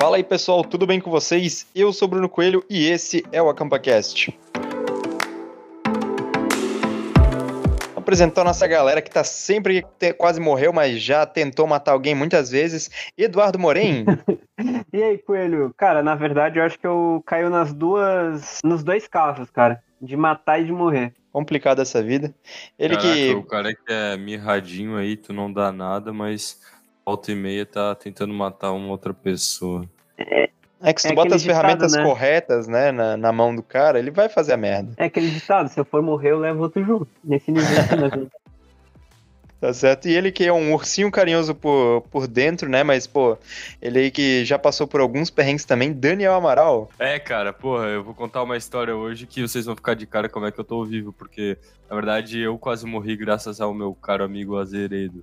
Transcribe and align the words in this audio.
Fala 0.00 0.16
aí 0.16 0.24
pessoal, 0.24 0.64
tudo 0.64 0.86
bem 0.86 0.98
com 0.98 1.10
vocês? 1.10 1.66
Eu 1.74 1.92
sou 1.92 2.08
Bruno 2.08 2.26
Coelho 2.26 2.64
e 2.70 2.88
esse 2.88 3.22
é 3.30 3.42
o 3.42 3.50
AcampaCast. 3.50 4.34
Apresentar 7.94 8.42
nossa 8.42 8.66
galera 8.66 9.02
que 9.02 9.10
tá 9.10 9.22
sempre 9.22 9.84
quase 10.16 10.40
morreu, 10.40 10.72
mas 10.72 11.02
já 11.02 11.26
tentou 11.26 11.66
matar 11.66 11.92
alguém 11.92 12.14
muitas 12.14 12.50
vezes. 12.50 12.90
Eduardo 13.16 13.58
Moren. 13.58 14.06
e 14.90 15.02
aí, 15.02 15.18
Coelho? 15.18 15.74
Cara, 15.76 16.02
na 16.02 16.14
verdade 16.14 16.58
eu 16.58 16.64
acho 16.64 16.78
que 16.78 16.86
eu 16.86 17.22
caio 17.26 17.50
nas 17.50 17.74
duas. 17.74 18.58
nos 18.64 18.82
dois 18.82 19.06
casos, 19.06 19.50
cara. 19.50 19.82
De 20.00 20.16
matar 20.16 20.62
e 20.62 20.64
de 20.64 20.72
morrer. 20.72 21.12
Complicado 21.30 21.82
essa 21.82 22.02
vida. 22.02 22.34
Ele 22.78 22.96
Caraca, 22.96 23.14
que. 23.14 23.34
O 23.34 23.42
cara 23.42 23.74
que 23.74 23.92
é 23.92 24.16
mirradinho 24.16 24.96
aí, 24.96 25.14
tu 25.14 25.34
não 25.34 25.52
dá 25.52 25.70
nada, 25.70 26.10
mas 26.10 26.58
volta 27.04 27.32
e 27.32 27.34
meia 27.34 27.66
tá 27.66 27.94
tentando 27.94 28.32
matar 28.32 28.72
uma 28.72 28.88
outra 28.88 29.12
pessoa. 29.12 29.84
É 30.82 30.94
que 30.94 31.02
se 31.02 31.08
tu 31.08 31.12
É 31.12 31.14
bota 31.14 31.34
as 31.34 31.44
ferramentas 31.44 31.92
ditado, 31.92 32.04
né? 32.04 32.08
corretas, 32.10 32.66
né, 32.66 32.90
na, 32.90 33.16
na 33.16 33.32
mão 33.32 33.54
do 33.54 33.62
cara, 33.62 33.98
ele 33.98 34.10
vai 34.10 34.28
fazer 34.28 34.54
a 34.54 34.56
merda. 34.56 34.94
É 34.96 35.04
aquele 35.04 35.30
ditado, 35.30 35.68
se 35.68 35.78
eu 35.78 35.84
for 35.84 36.02
morrer, 36.02 36.30
eu 36.30 36.38
levo 36.38 36.62
outro 36.62 36.82
junto. 36.82 37.08
Nesse 37.22 37.52
nível 37.52 37.68
assim? 38.06 38.28
Tá 39.60 39.74
certo? 39.74 40.08
E 40.08 40.16
ele 40.16 40.32
que 40.32 40.44
é 40.44 40.52
um 40.52 40.72
ursinho 40.72 41.10
carinhoso 41.10 41.54
por, 41.54 42.02
por 42.10 42.26
dentro, 42.26 42.66
né? 42.66 42.82
Mas, 42.82 43.06
pô, 43.06 43.36
ele 43.82 43.98
aí 43.98 44.10
que 44.10 44.42
já 44.42 44.58
passou 44.58 44.86
por 44.86 45.02
alguns 45.02 45.28
perrengues 45.28 45.66
também, 45.66 45.92
Daniel 45.92 46.32
Amaral. 46.32 46.88
É, 46.98 47.18
cara, 47.18 47.52
porra, 47.52 47.84
eu 47.88 48.02
vou 48.02 48.14
contar 48.14 48.42
uma 48.42 48.56
história 48.56 48.96
hoje 48.96 49.26
que 49.26 49.42
vocês 49.42 49.66
vão 49.66 49.76
ficar 49.76 49.92
de 49.92 50.06
cara 50.06 50.30
como 50.30 50.46
é 50.46 50.50
que 50.50 50.58
eu 50.58 50.64
tô 50.64 50.82
vivo, 50.86 51.12
porque, 51.12 51.58
na 51.90 51.94
verdade, 51.94 52.40
eu 52.40 52.56
quase 52.56 52.86
morri 52.86 53.14
graças 53.16 53.60
ao 53.60 53.74
meu 53.74 53.92
caro 53.92 54.24
amigo 54.24 54.56
Azeredo. 54.56 55.22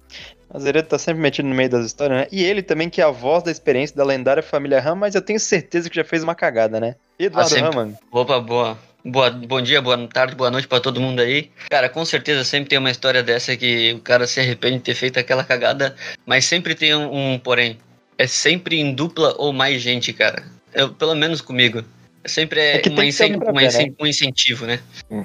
Azeredo 0.54 0.88
tá 0.88 0.99
sempre 0.99 1.20
metido 1.22 1.48
no 1.48 1.55
meio 1.55 1.70
das 1.70 1.88
histórias, 1.88 2.20
né? 2.20 2.27
E 2.32 2.44
ele 2.44 2.62
também 2.62 2.91
que 2.91 3.02
é 3.02 3.05
a 3.05 3.10
voz 3.10 3.41
da 3.41 3.49
experiência 3.49 3.96
da 3.96 4.04
lendária 4.04 4.44
família 4.44 4.79
Ram, 4.79 4.96
mas 4.96 5.16
eu 5.16 5.22
tenho 5.22 5.40
certeza 5.40 5.90
que 5.90 5.96
já 5.96 6.04
fez 6.04 6.24
uma 6.24 6.35
cagada, 6.35 6.79
né? 6.79 6.96
Eduardo 7.18 7.48
Ah, 7.48 7.55
sempre. 7.55 7.76
Raman. 7.76 7.94
Opa, 8.12 8.40
boa. 8.40 8.77
Boa, 9.10 9.30
bom 9.30 9.62
dia, 9.62 9.82
boa 9.82 9.98
tarde, 10.10 10.36
boa 10.36 10.52
noite 10.52 10.68
pra 10.68 10.82
todo 10.82 11.00
mundo 11.00 11.22
aí. 11.22 11.50
Cara, 11.70 11.88
com 11.88 12.04
certeza 12.04 12.44
sempre 12.44 12.68
tem 12.70 12.77
uma 12.77 12.91
história 12.91 13.24
dessa 13.24 13.55
que 13.55 13.94
o 13.94 14.00
cara 14.00 14.27
se 14.27 14.38
arrepende 14.41 14.80
de 14.80 14.84
ter 14.84 14.96
feito 14.96 15.18
aquela 15.18 15.46
cagada, 15.46 15.96
mas 16.26 16.44
sempre 16.44 16.76
tem 16.76 16.94
um, 16.94 17.34
um 17.35 17.40
porém. 17.40 17.78
É 18.18 18.28
sempre 18.28 18.78
em 18.78 18.94
dupla 18.94 19.34
ou 19.38 19.54
mais 19.54 19.82
gente, 19.82 20.12
cara. 20.12 20.44
Eu, 20.74 20.90
pelo 20.90 21.16
menos 21.16 21.40
comigo. 21.40 21.85
Sempre 22.26 22.60
é, 22.60 22.76
É 22.76 22.80
que 22.80 22.90
uma 22.90 23.05
incen- 23.05 23.38
uma 23.38 23.54
ver, 23.62 23.68
incen- 23.68 23.96
um 23.98 24.05
incentivo, 24.05 24.66
né? 24.66 24.80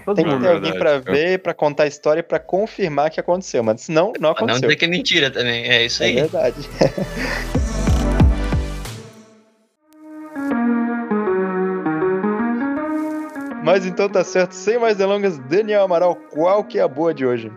Todo 0.04 0.14
Tem 0.14 0.24
que 0.24 0.38
ter 0.38 0.48
alguém 0.48 0.78
pra 0.78 0.98
ver, 0.98 1.38
pra 1.40 1.52
contar 1.52 1.82
a 1.82 1.86
história 1.88 2.20
e 2.20 2.22
pra 2.22 2.38
confirmar 2.38 3.10
que 3.10 3.18
aconteceu, 3.18 3.64
mas 3.64 3.80
senão 3.80 4.06
não 4.06 4.12
Pra 4.12 4.20
não 4.22 4.30
aconteceu. 4.30 4.60
dizer 4.68 4.76
que 4.76 4.84
é 4.84 4.88
mentira 4.88 5.28
também. 5.28 5.64
É 5.64 5.84
isso 5.84 6.00
É 6.04 6.06
aí. 6.06 6.14
verdade. 6.14 6.68
Mas 13.62 13.86
então 13.86 14.08
tá 14.08 14.24
certo, 14.24 14.52
sem 14.52 14.76
mais 14.76 14.96
delongas, 14.96 15.38
Daniel 15.38 15.84
Amaral, 15.84 16.16
qual 16.16 16.64
que 16.64 16.80
é 16.80 16.82
a 16.82 16.88
boa 16.88 17.14
de 17.14 17.24
hoje? 17.24 17.50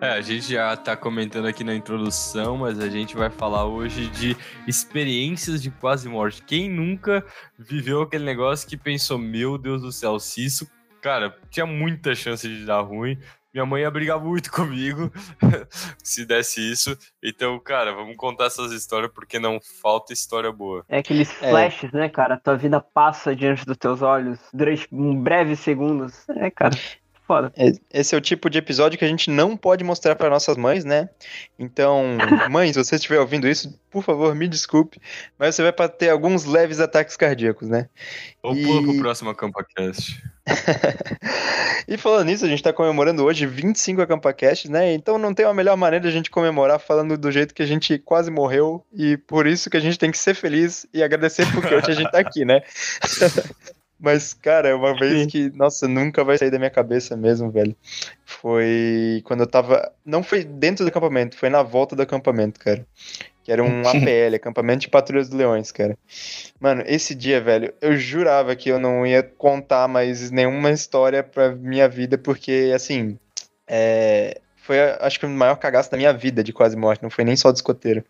É, 0.00 0.10
a 0.10 0.20
gente 0.20 0.52
já 0.52 0.76
tá 0.76 0.96
comentando 0.96 1.46
aqui 1.46 1.64
na 1.64 1.74
introdução, 1.74 2.56
mas 2.56 2.78
a 2.78 2.88
gente 2.88 3.16
vai 3.16 3.28
falar 3.28 3.64
hoje 3.66 4.06
de 4.06 4.36
experiências 4.68 5.60
de 5.60 5.70
quase 5.70 6.08
morte. 6.08 6.42
Quem 6.42 6.70
nunca 6.70 7.24
viveu 7.58 8.02
aquele 8.02 8.24
negócio 8.24 8.68
que 8.68 8.76
pensou, 8.76 9.18
meu 9.18 9.58
Deus 9.58 9.82
do 9.82 9.90
céu, 9.90 10.18
se 10.20 10.44
isso, 10.44 10.70
cara, 11.00 11.36
tinha 11.50 11.66
muita 11.66 12.14
chance 12.14 12.48
de 12.48 12.64
dar 12.64 12.80
ruim. 12.80 13.18
Minha 13.52 13.66
mãe 13.66 13.82
ia 13.82 13.90
brigar 13.90 14.18
muito 14.18 14.50
comigo 14.50 15.12
se 16.02 16.24
desse 16.24 16.60
isso. 16.72 16.96
Então, 17.22 17.58
cara, 17.60 17.92
vamos 17.92 18.16
contar 18.16 18.46
essas 18.46 18.72
histórias 18.72 19.10
porque 19.14 19.38
não 19.38 19.60
falta 19.82 20.12
história 20.12 20.50
boa. 20.50 20.84
É 20.88 20.98
aqueles 20.98 21.30
É. 21.42 21.50
flashes, 21.50 21.92
né, 21.92 22.08
cara? 22.08 22.38
Tua 22.38 22.56
vida 22.56 22.80
passa 22.80 23.36
diante 23.36 23.64
dos 23.66 23.76
teus 23.76 24.00
olhos 24.02 24.38
durante 24.54 24.86
um 24.90 25.14
breves 25.20 25.60
segundos. 25.60 26.26
É, 26.30 26.50
cara. 26.50 26.74
Foda. 27.26 27.52
É- 27.56 27.72
Esse 28.00 28.14
é 28.14 28.18
o 28.18 28.20
tipo 28.20 28.50
de 28.50 28.58
episódio 28.58 28.98
que 28.98 29.04
a 29.04 29.08
gente 29.08 29.30
não 29.30 29.56
pode 29.56 29.84
mostrar 29.84 30.16
para 30.16 30.28
nossas 30.28 30.56
mães, 30.56 30.84
né? 30.84 31.08
Então, 31.58 32.04
mães, 32.50 32.72
se 32.74 32.82
você 32.84 32.96
estiver 32.96 33.20
ouvindo 33.20 33.46
isso, 33.46 33.78
por 33.90 34.02
favor, 34.02 34.34
me 34.34 34.48
desculpe, 34.48 34.98
mas 35.38 35.54
você 35.54 35.62
vai 35.70 35.88
ter 35.88 36.08
alguns 36.10 36.44
leves 36.44 36.80
ataques 36.80 37.16
cardíacos, 37.16 37.68
né? 37.68 37.88
Ou 38.42 38.56
E- 38.56 38.64
pula 38.64 38.82
pro 38.82 38.98
próximo 38.98 39.30
AcampaCast. 39.30 40.20
E 41.88 41.96
falando 41.96 42.26
nisso, 42.26 42.44
a 42.44 42.48
gente 42.48 42.62
tá 42.62 42.72
comemorando 42.72 43.24
hoje 43.24 43.46
25 43.46 44.00
AcampaCasts, 44.00 44.70
né? 44.70 44.92
Então 44.94 45.18
não 45.18 45.34
tem 45.34 45.44
uma 45.44 45.52
melhor 45.52 45.76
maneira 45.76 46.02
de 46.02 46.08
a 46.08 46.12
gente 46.12 46.30
comemorar 46.30 46.78
falando 46.78 47.18
do 47.18 47.30
jeito 47.30 47.54
que 47.54 47.62
a 47.62 47.66
gente 47.66 47.98
quase 47.98 48.30
morreu 48.30 48.84
e 48.92 49.16
por 49.16 49.46
isso 49.46 49.68
que 49.68 49.76
a 49.76 49.80
gente 49.80 49.98
tem 49.98 50.10
que 50.10 50.18
ser 50.18 50.34
feliz 50.34 50.86
e 50.94 51.02
agradecer 51.02 51.44
porque 51.52 51.74
hoje 51.74 51.90
a 51.90 51.94
gente 51.94 52.10
tá 52.10 52.18
aqui, 52.18 52.44
né? 52.44 52.62
Mas, 54.00 54.34
cara, 54.34 54.68
é 54.68 54.74
uma 54.74 54.98
vez 54.98 55.26
que, 55.30 55.48
nossa, 55.50 55.86
nunca 55.86 56.24
vai 56.24 56.36
sair 56.36 56.50
da 56.50 56.58
minha 56.58 56.70
cabeça 56.70 57.16
mesmo, 57.16 57.52
velho. 57.52 57.76
Foi 58.24 59.22
quando 59.24 59.40
eu 59.40 59.46
tava. 59.46 59.92
Não 60.04 60.24
foi 60.24 60.42
dentro 60.42 60.84
do 60.84 60.88
acampamento, 60.88 61.36
foi 61.36 61.48
na 61.48 61.62
volta 61.62 61.94
do 61.94 62.02
acampamento, 62.02 62.58
cara. 62.58 62.84
Que 63.42 63.52
era 63.52 63.62
um 63.62 63.82
APL, 63.88 64.34
acampamento 64.34 64.80
de 64.80 64.88
Patrulhas 64.88 65.28
dos 65.28 65.38
Leões, 65.38 65.72
cara. 65.72 65.96
Mano, 66.60 66.82
esse 66.86 67.14
dia, 67.14 67.40
velho, 67.40 67.72
eu 67.80 67.96
jurava 67.96 68.54
que 68.54 68.68
eu 68.68 68.78
não 68.78 69.06
ia 69.06 69.22
contar 69.22 69.88
mais 69.88 70.30
nenhuma 70.30 70.70
história 70.70 71.22
pra 71.22 71.52
minha 71.54 71.88
vida, 71.88 72.16
porque, 72.16 72.72
assim, 72.74 73.18
é, 73.66 74.40
foi, 74.62 74.78
acho 75.00 75.18
que 75.18 75.26
o 75.26 75.28
maior 75.28 75.56
cagaço 75.56 75.90
da 75.90 75.96
minha 75.96 76.12
vida 76.12 76.42
de 76.44 76.52
quase 76.52 76.76
morte, 76.76 77.02
não 77.02 77.10
foi 77.10 77.24
nem 77.24 77.34
só 77.34 77.50
do 77.50 77.56
escoteiro. 77.56 78.04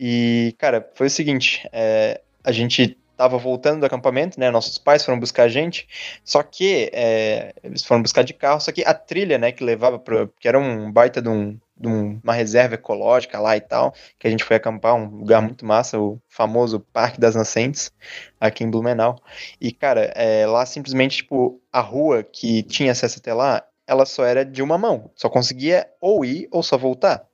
E, 0.00 0.54
cara, 0.58 0.88
foi 0.94 1.08
o 1.08 1.10
seguinte, 1.10 1.68
é, 1.72 2.20
a 2.42 2.50
gente 2.50 2.96
tava 3.16 3.38
voltando 3.38 3.80
do 3.80 3.86
acampamento, 3.86 4.40
né, 4.40 4.50
nossos 4.50 4.78
pais 4.78 5.04
foram 5.04 5.20
buscar 5.20 5.44
a 5.44 5.48
gente, 5.48 5.86
só 6.24 6.42
que 6.42 6.90
é, 6.92 7.52
eles 7.62 7.84
foram 7.84 8.02
buscar 8.02 8.22
de 8.22 8.34
carro, 8.34 8.60
só 8.60 8.72
que 8.72 8.82
a 8.82 8.92
trilha, 8.94 9.38
né, 9.38 9.52
que 9.52 9.62
levava 9.62 9.98
pra, 9.98 10.28
que 10.40 10.48
era 10.48 10.58
um 10.58 10.90
baita 10.90 11.22
de, 11.22 11.28
um, 11.28 11.58
de 11.76 11.88
um- 11.88 12.20
uma 12.22 12.32
reserva 12.32 12.74
ecológica 12.74 13.38
lá 13.40 13.56
e 13.56 13.60
tal, 13.60 13.92
que 14.18 14.26
a 14.26 14.30
gente 14.30 14.44
foi 14.44 14.56
acampar, 14.56 14.94
um 14.94 15.06
lugar 15.06 15.42
muito 15.42 15.64
massa, 15.66 15.98
o 15.98 16.20
famoso 16.28 16.80
Parque 16.92 17.20
das 17.20 17.34
Nascentes, 17.34 17.92
aqui 18.40 18.64
em 18.64 18.70
Blumenau. 18.70 19.16
E, 19.60 19.72
cara, 19.72 20.12
é, 20.14 20.46
lá 20.46 20.64
simplesmente, 20.66 21.18
tipo, 21.18 21.60
a 21.72 21.80
rua 21.80 22.22
que 22.22 22.62
tinha 22.62 22.92
acesso 22.92 23.18
até 23.18 23.32
lá, 23.34 23.64
ela 23.86 24.06
só 24.06 24.24
era 24.24 24.44
de 24.44 24.62
uma 24.62 24.78
mão. 24.78 25.10
Só 25.16 25.28
conseguia 25.28 25.86
ou 26.00 26.24
ir 26.24 26.48
ou 26.50 26.62
só 26.62 26.78
voltar. 26.78 27.26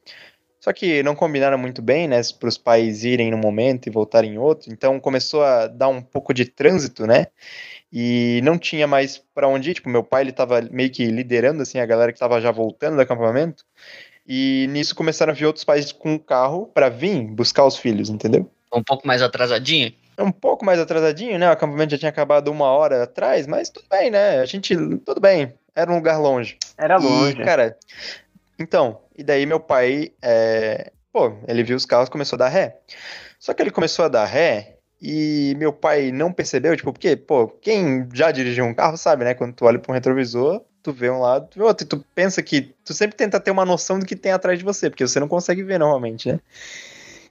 Só 0.60 0.74
que 0.74 1.02
não 1.02 1.14
combinaram 1.16 1.56
muito 1.56 1.80
bem, 1.80 2.06
né, 2.06 2.20
para 2.38 2.48
os 2.48 2.58
pais 2.58 3.02
irem 3.02 3.30
num 3.30 3.38
momento 3.38 3.86
e 3.86 3.90
voltarem 3.90 4.34
em 4.34 4.38
outro. 4.38 4.70
Então 4.70 5.00
começou 5.00 5.42
a 5.42 5.66
dar 5.66 5.88
um 5.88 6.02
pouco 6.02 6.34
de 6.34 6.44
trânsito, 6.44 7.06
né? 7.06 7.28
E 7.92 8.40
não 8.44 8.58
tinha 8.58 8.86
mais 8.86 9.18
para 9.34 9.48
onde 9.48 9.70
ir. 9.70 9.74
Tipo, 9.74 9.88
meu 9.90 10.04
pai 10.04 10.22
ele 10.22 10.32
tava 10.32 10.60
meio 10.70 10.90
que 10.90 11.06
liderando 11.06 11.62
assim 11.62 11.78
a 11.80 11.86
galera 11.86 12.12
que 12.12 12.18
tava 12.18 12.40
já 12.40 12.50
voltando 12.52 12.96
do 12.96 13.02
acampamento. 13.02 13.64
E 14.32 14.68
nisso 14.68 14.94
começaram 14.94 15.32
a 15.32 15.34
vir 15.34 15.44
outros 15.44 15.64
pais 15.64 15.90
com 15.90 16.16
carro 16.16 16.70
para 16.72 16.88
vir 16.88 17.24
buscar 17.24 17.64
os 17.64 17.76
filhos, 17.76 18.08
entendeu? 18.08 18.48
Um 18.72 18.80
pouco 18.80 19.04
mais 19.04 19.22
atrasadinho. 19.22 19.92
É 20.16 20.22
um 20.22 20.30
pouco 20.30 20.64
mais 20.64 20.78
atrasadinho, 20.78 21.36
né? 21.36 21.48
O 21.48 21.52
acampamento 21.52 21.90
já 21.90 21.98
tinha 21.98 22.10
acabado 22.10 22.46
uma 22.46 22.66
hora 22.66 23.02
atrás, 23.02 23.48
mas 23.48 23.68
tudo 23.70 23.86
bem, 23.90 24.08
né? 24.08 24.38
A 24.38 24.44
gente, 24.44 24.76
tudo 24.98 25.20
bem. 25.20 25.52
Era 25.74 25.90
um 25.90 25.96
lugar 25.96 26.16
longe. 26.20 26.56
Era 26.78 26.96
longe. 26.96 27.42
E, 27.42 27.44
cara, 27.44 27.76
então, 28.56 29.00
e 29.18 29.24
daí 29.24 29.44
meu 29.46 29.58
pai, 29.58 30.12
é, 30.22 30.92
pô, 31.12 31.32
ele 31.48 31.64
viu 31.64 31.76
os 31.76 31.84
carros 31.84 32.06
e 32.06 32.12
começou 32.12 32.36
a 32.36 32.38
dar 32.38 32.50
ré. 32.50 32.78
Só 33.36 33.52
que 33.52 33.60
ele 33.60 33.72
começou 33.72 34.04
a 34.04 34.08
dar 34.08 34.26
ré 34.26 34.76
e 35.02 35.56
meu 35.58 35.72
pai 35.72 36.12
não 36.12 36.32
percebeu, 36.32 36.76
tipo, 36.76 36.92
porque, 36.92 37.16
pô, 37.16 37.48
quem 37.48 38.08
já 38.14 38.30
dirigiu 38.30 38.64
um 38.64 38.74
carro 38.74 38.96
sabe, 38.96 39.24
né? 39.24 39.34
Quando 39.34 39.54
tu 39.54 39.64
olha 39.64 39.80
para 39.80 39.90
um 39.90 39.94
retrovisor, 39.94 40.62
tu 40.82 40.92
vê 40.92 41.10
um 41.10 41.20
lado, 41.20 41.48
tu 41.48 41.58
vê 41.58 41.64
outro, 41.64 41.84
e 41.84 41.88
tu 41.88 42.04
pensa 42.14 42.42
que 42.42 42.74
tu 42.84 42.92
sempre 42.94 43.16
tenta 43.16 43.40
ter 43.40 43.50
uma 43.50 43.64
noção 43.64 43.98
do 43.98 44.06
que 44.06 44.16
tem 44.16 44.32
atrás 44.32 44.58
de 44.58 44.64
você, 44.64 44.88
porque 44.90 45.06
você 45.06 45.20
não 45.20 45.28
consegue 45.28 45.62
ver 45.62 45.78
normalmente, 45.78 46.32
né? 46.32 46.40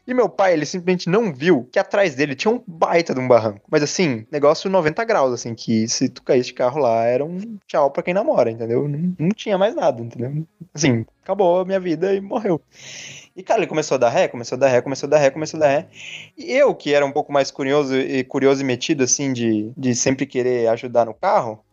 E 0.10 0.14
meu 0.14 0.28
pai, 0.28 0.54
ele 0.54 0.66
simplesmente 0.66 1.08
não 1.08 1.32
viu 1.32 1.70
que 1.72 1.78
atrás 1.78 2.16
dele 2.16 2.34
tinha 2.34 2.52
um 2.52 2.64
baita 2.66 3.14
de 3.14 3.20
um 3.20 3.28
barranco. 3.28 3.62
Mas 3.70 3.84
assim, 3.84 4.26
negócio 4.32 4.68
90 4.68 5.04
graus, 5.04 5.32
assim, 5.32 5.54
que 5.54 5.88
se 5.88 6.10
tu 6.10 6.24
caísse 6.24 6.48
de 6.48 6.56
carro 6.56 6.80
lá, 6.80 7.04
era 7.04 7.24
um 7.24 7.60
tchau 7.68 7.92
pra 7.92 8.02
quem 8.02 8.12
namora, 8.12 8.50
entendeu? 8.50 8.88
Não, 8.88 9.14
não 9.20 9.30
tinha 9.30 9.56
mais 9.56 9.76
nada, 9.76 10.02
entendeu? 10.02 10.48
Assim, 10.74 11.06
acabou 11.22 11.60
a 11.60 11.66
minha 11.66 11.80
vida 11.80 12.12
e 12.16 12.20
morreu. 12.20 12.60
E, 13.36 13.44
cara, 13.44 13.60
ele 13.60 13.68
começou 13.68 13.96
a 13.96 13.98
dar 14.00 14.10
ré, 14.10 14.28
começou 14.28 14.56
a 14.56 14.60
dar 14.60 14.70
ré, 14.70 14.82
começou 14.82 15.06
a 15.06 15.10
dar 15.12 15.20
ré, 15.20 15.30
começou 15.30 15.60
a 15.60 15.62
dar 15.62 15.70
ré. 15.70 15.88
E 16.36 16.54
eu, 16.54 16.74
que 16.74 16.92
era 16.92 17.06
um 17.06 17.12
pouco 17.12 17.32
mais 17.32 17.52
curioso 17.52 17.96
e 17.96 18.24
curioso 18.24 18.62
e 18.62 18.66
metido, 18.66 19.04
assim, 19.04 19.32
de, 19.32 19.72
de 19.78 19.94
sempre 19.94 20.26
querer 20.26 20.70
ajudar 20.70 21.06
no 21.06 21.14
carro, 21.14 21.64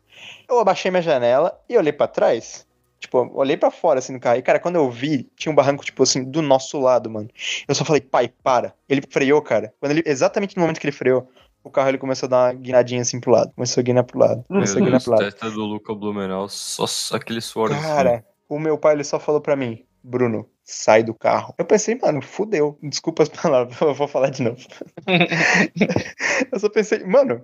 eu 0.49 0.58
abaixei 0.58 0.90
minha 0.90 1.02
janela 1.02 1.58
e 1.69 1.76
olhei 1.76 1.93
pra 1.93 2.06
trás. 2.06 2.67
Tipo, 2.99 3.31
olhei 3.34 3.56
pra 3.56 3.70
fora, 3.70 3.99
assim, 3.99 4.12
no 4.12 4.20
carro. 4.20 4.38
E, 4.38 4.43
cara, 4.43 4.58
quando 4.58 4.76
eu 4.76 4.90
vi, 4.90 5.31
tinha 5.37 5.52
um 5.52 5.55
barranco, 5.55 5.84
tipo 5.84 6.02
assim, 6.02 6.25
do 6.25 6.40
nosso 6.40 6.81
lado, 6.81 7.11
mano. 7.11 7.28
Eu 7.69 7.75
só 7.75 7.84
falei, 7.84 8.00
pai, 8.00 8.32
para. 8.43 8.75
Ele 8.88 9.02
freou, 9.02 9.40
cara. 9.43 9.73
Quando 9.78 9.93
ele, 9.93 10.02
exatamente 10.06 10.56
no 10.56 10.62
momento 10.62 10.81
que 10.81 10.87
ele 10.87 10.96
freou, 10.96 11.28
o 11.67 11.70
carro 11.70 11.88
ele 11.88 11.99
começou 11.99 12.26
a 12.26 12.31
dar 12.31 12.46
uma 12.46 12.52
guinadinha 12.55 13.02
assim 13.02 13.20
pro 13.20 13.32
lado. 13.32 13.52
Começou 13.55 13.81
a 13.81 13.84
guinar 13.84 14.05
pro 14.05 14.19
lado. 14.20 14.44
Começou 14.49 14.76
a 14.76 14.84
guinar 14.84 14.93
Deus, 14.93 15.05
pro 15.05 15.12
lado. 15.12 15.25
testa 15.25 15.50
do 15.50 15.64
Luca 15.64 15.94
Blumenau, 15.94 16.49
só 16.49 16.87
aquele 17.17 17.40
suor. 17.40 17.70
Cara, 17.70 18.25
o 18.49 18.58
meu 18.58 18.79
pai 18.79 18.94
ele 18.94 19.02
só 19.02 19.19
falou 19.19 19.40
pra 19.40 19.56
mim, 19.56 19.84
Bruno, 20.02 20.49
sai 20.62 21.02
do 21.02 21.12
carro. 21.12 21.52
Eu 21.58 21.64
pensei, 21.64 21.96
mano, 21.96 22.22
fudeu. 22.22 22.79
Desculpa 22.81 23.25
as 23.25 23.29
palavras, 23.31 23.81
eu 23.81 23.93
vou 23.94 24.06
falar 24.06 24.31
de 24.31 24.43
novo. 24.43 24.64
eu 26.52 26.61
só 26.61 26.69
pensei, 26.69 27.05
mano, 27.05 27.43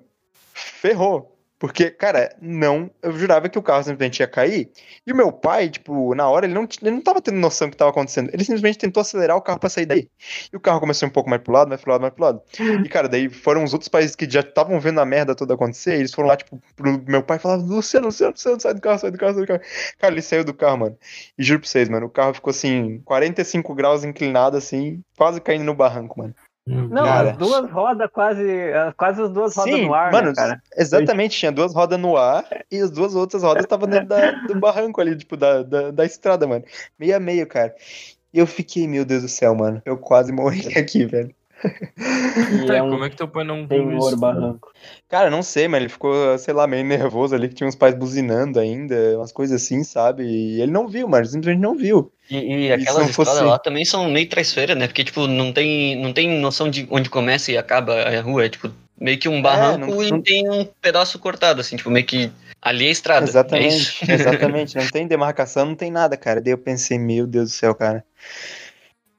ferrou. 0.54 1.36
Porque, 1.62 1.92
cara, 1.92 2.34
não, 2.42 2.90
eu 3.00 3.12
jurava 3.12 3.48
que 3.48 3.56
o 3.56 3.62
carro 3.62 3.84
simplesmente 3.84 4.18
ia 4.18 4.26
cair. 4.26 4.72
E 5.06 5.12
o 5.12 5.16
meu 5.16 5.30
pai, 5.30 5.70
tipo, 5.70 6.12
na 6.12 6.28
hora, 6.28 6.44
ele 6.44 6.54
não, 6.54 6.66
ele 6.82 6.90
não 6.90 7.00
tava 7.00 7.22
tendo 7.22 7.36
noção 7.36 7.68
do 7.68 7.70
que 7.70 7.76
tava 7.76 7.92
acontecendo. 7.92 8.30
Ele 8.32 8.42
simplesmente 8.42 8.78
tentou 8.78 9.00
acelerar 9.00 9.36
o 9.36 9.40
carro 9.40 9.60
pra 9.60 9.68
sair 9.68 9.86
daí. 9.86 10.08
E 10.52 10.56
o 10.56 10.58
carro 10.58 10.80
começou 10.80 11.08
um 11.08 11.12
pouco 11.12 11.30
mais 11.30 11.40
pro 11.40 11.52
lado, 11.52 11.68
mais 11.68 11.80
pro 11.80 11.92
lado, 11.92 12.00
mais 12.00 12.12
pro 12.12 12.24
lado. 12.24 12.42
E, 12.84 12.88
cara, 12.88 13.08
daí 13.08 13.28
foram 13.30 13.62
os 13.62 13.72
outros 13.72 13.88
países 13.88 14.16
que 14.16 14.28
já 14.28 14.40
estavam 14.40 14.80
vendo 14.80 15.00
a 15.00 15.04
merda 15.04 15.36
toda 15.36 15.54
acontecer. 15.54 15.94
Eles 15.94 16.12
foram 16.12 16.30
lá, 16.30 16.36
tipo, 16.36 16.60
pro 16.74 17.00
meu 17.06 17.22
pai 17.22 17.38
falavam: 17.38 17.64
Luciano, 17.64 18.06
Luciano, 18.06 18.32
Luciano, 18.32 18.60
sai 18.60 18.74
do 18.74 18.80
carro, 18.80 18.98
sai 18.98 19.12
do 19.12 19.18
carro, 19.18 19.34
sai 19.34 19.42
do 19.42 19.46
carro. 19.46 19.60
Cara, 20.00 20.14
ele 20.14 20.22
saiu 20.22 20.42
do 20.42 20.54
carro, 20.54 20.78
mano. 20.78 20.98
E 21.38 21.44
juro 21.44 21.60
pra 21.60 21.68
vocês, 21.68 21.88
mano, 21.88 22.06
o 22.06 22.10
carro 22.10 22.34
ficou 22.34 22.50
assim, 22.50 23.00
45 23.04 23.72
graus 23.72 24.02
inclinado, 24.02 24.56
assim, 24.56 25.00
quase 25.16 25.40
caindo 25.40 25.62
no 25.62 25.76
barranco, 25.76 26.18
mano. 26.18 26.34
Não, 26.66 27.02
Cara. 27.04 27.30
as 27.32 27.36
duas 27.38 27.70
rodas 27.70 28.08
quase. 28.12 28.44
Quase 28.96 29.22
as 29.22 29.30
duas 29.30 29.56
rodas 29.56 29.74
Sim, 29.74 29.86
no 29.86 29.94
ar, 29.94 30.12
mano, 30.12 30.28
né, 30.28 30.34
cara? 30.34 30.62
exatamente, 30.76 31.36
tinha 31.36 31.50
duas 31.50 31.74
rodas 31.74 31.98
no 31.98 32.16
ar 32.16 32.44
e 32.70 32.78
as 32.78 32.90
duas 32.90 33.14
outras 33.16 33.42
rodas 33.42 33.64
estavam 33.64 33.88
dentro 33.88 34.06
da- 34.08 34.30
do 34.46 34.54
barranco 34.54 35.00
ali, 35.00 35.16
tipo, 35.16 35.36
da, 35.36 35.62
da, 35.64 35.90
da 35.90 36.04
estrada, 36.04 36.46
mano. 36.46 36.64
Meio 36.98 37.16
a 37.16 37.20
meio, 37.20 37.46
cara. 37.48 37.74
E 38.32 38.38
eu 38.38 38.46
fiquei, 38.46 38.86
meu 38.86 39.04
Deus 39.04 39.22
do 39.22 39.28
céu, 39.28 39.54
mano. 39.54 39.82
Eu 39.84 39.98
quase 39.98 40.32
morri 40.32 40.60
aqui, 40.78 41.04
velho. 41.04 41.34
E 42.50 42.66
Tá, 42.66 42.76
é 42.76 42.82
um 42.82 42.90
como 42.90 43.04
é 43.04 43.10
que 43.10 43.16
teu 43.16 43.28
pai 43.28 43.44
não 43.44 43.66
viu 43.66 43.96
isso? 43.96 44.16
barranco. 44.16 44.72
Cara, 45.08 45.30
não 45.30 45.42
sei, 45.42 45.68
mas 45.68 45.80
ele 45.80 45.88
ficou, 45.88 46.36
sei 46.38 46.52
lá, 46.54 46.66
meio 46.66 46.84
nervoso 46.84 47.34
ali, 47.34 47.48
que 47.48 47.54
tinha 47.54 47.68
uns 47.68 47.74
pais 47.74 47.94
buzinando 47.94 48.58
ainda, 48.58 48.94
umas 49.16 49.30
coisas 49.32 49.62
assim, 49.62 49.84
sabe? 49.84 50.24
E 50.24 50.60
ele 50.60 50.72
não 50.72 50.88
viu, 50.88 51.06
mano, 51.08 51.24
simplesmente 51.26 51.60
não 51.62 51.76
viu. 51.76 52.10
E, 52.30 52.66
e 52.66 52.72
aquelas 52.72 53.06
não 53.06 53.12
fosse- 53.12 53.30
estradas 53.30 53.50
lá 53.50 53.58
também 53.58 53.84
são 53.84 54.10
meio 54.10 54.28
traiçoeiras, 54.28 54.76
né? 54.76 54.86
Porque, 54.86 55.04
tipo, 55.04 55.26
não 55.26 55.52
tem, 55.52 55.96
não 55.96 56.12
tem 56.12 56.28
noção 56.40 56.68
de 56.70 56.86
onde 56.90 57.10
começa 57.10 57.52
e 57.52 57.58
acaba 57.58 57.94
a 57.94 58.20
rua. 58.22 58.46
É, 58.46 58.48
tipo, 58.48 58.70
meio 58.98 59.18
que 59.18 59.28
um 59.28 59.40
barranco 59.42 59.90
não- 59.90 60.02
e 60.02 60.10
não- 60.10 60.22
tem 60.22 60.48
um 60.50 60.64
pedaço 60.80 61.18
cortado, 61.18 61.60
assim, 61.60 61.76
tipo, 61.76 61.90
meio 61.90 62.06
que 62.06 62.30
ali 62.60 62.86
é 62.86 62.88
a 62.88 62.92
estrada. 62.92 63.26
É 63.26 63.28
isso. 63.28 63.38
Exatamente, 63.38 64.10
exatamente. 64.12 64.76
Não 64.76 64.86
tem 64.88 65.06
demarcação, 65.08 65.66
não 65.66 65.74
tem 65.74 65.90
nada, 65.90 66.16
cara. 66.16 66.40
Daí 66.40 66.52
eu 66.52 66.58
pensei, 66.58 66.98
meu 66.98 67.26
Deus 67.26 67.50
do 67.50 67.54
céu, 67.54 67.74
cara. 67.74 68.02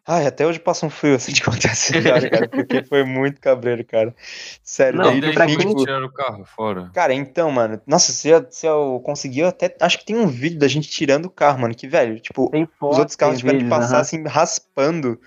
Ai, 0.06 0.28
até 0.28 0.46
hoje 0.46 0.60
passa 0.60 0.86
um 0.86 0.90
frio 0.90 1.16
assim 1.16 1.32
de 1.32 1.42
contar 1.42 1.72
essa 1.72 1.98
história, 1.98 2.30
cara, 2.30 2.48
porque 2.50 2.84
foi 2.84 3.04
muito 3.06 3.40
cabreiro, 3.40 3.86
cara. 3.86 4.14
Sério, 4.62 5.00
Não, 5.00 5.18
daí 5.20 5.34
pra 5.34 5.48
fim, 5.48 5.58
quem- 5.58 5.68
tipo, 5.68 5.80
tiraram 5.86 6.08
o 6.08 6.12
carro 6.12 6.44
fora. 6.46 6.90
Cara, 6.94 7.14
então, 7.14 7.50
mano, 7.50 7.82
nossa, 7.88 8.12
se 8.12 8.28
eu, 8.28 8.46
se 8.52 8.68
eu 8.68 9.02
conseguir, 9.06 9.42
eu 9.42 9.48
até. 9.48 9.74
Acho 9.80 9.98
que 10.00 10.06
tem 10.06 10.16
um 10.18 10.28
vídeo 10.28 10.60
da 10.60 10.68
gente 10.68 10.90
tirando 10.90 11.26
o 11.26 11.30
carro, 11.30 11.60
mano. 11.60 11.74
Que, 11.74 11.88
velho, 11.88 12.20
tipo, 12.20 12.52
foto, 12.78 12.92
os 12.92 12.98
outros 12.98 13.16
carros 13.16 13.38
tiveram 13.40 13.60
que 13.60 13.64
vídeos, 13.64 13.80
passar 13.80 13.94
aham. 13.96 14.02
assim, 14.02 14.24
raspando 14.28 15.20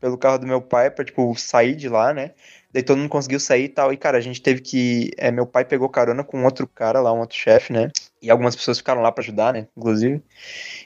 pelo 0.00 0.18
carro 0.18 0.38
do 0.38 0.46
meu 0.46 0.60
pai 0.60 0.90
pra, 0.90 1.04
tipo, 1.04 1.34
sair 1.36 1.76
de 1.76 1.88
lá, 1.88 2.12
né? 2.12 2.32
Daí 2.72 2.82
todo 2.82 2.98
mundo 2.98 3.08
conseguiu 3.08 3.38
sair 3.38 3.64
e 3.64 3.68
tal. 3.68 3.92
E, 3.92 3.96
cara, 3.96 4.18
a 4.18 4.20
gente 4.20 4.42
teve 4.42 4.60
que. 4.60 5.12
É, 5.16 5.30
meu 5.30 5.46
pai 5.46 5.64
pegou 5.64 5.88
carona 5.88 6.24
com 6.24 6.42
outro 6.44 6.66
cara 6.66 7.00
lá, 7.00 7.12
um 7.12 7.20
outro 7.20 7.36
chefe, 7.38 7.72
né? 7.72 7.90
E 8.24 8.30
algumas 8.30 8.56
pessoas 8.56 8.78
ficaram 8.78 9.02
lá 9.02 9.12
pra 9.12 9.22
ajudar, 9.22 9.52
né? 9.52 9.68
Inclusive. 9.76 10.22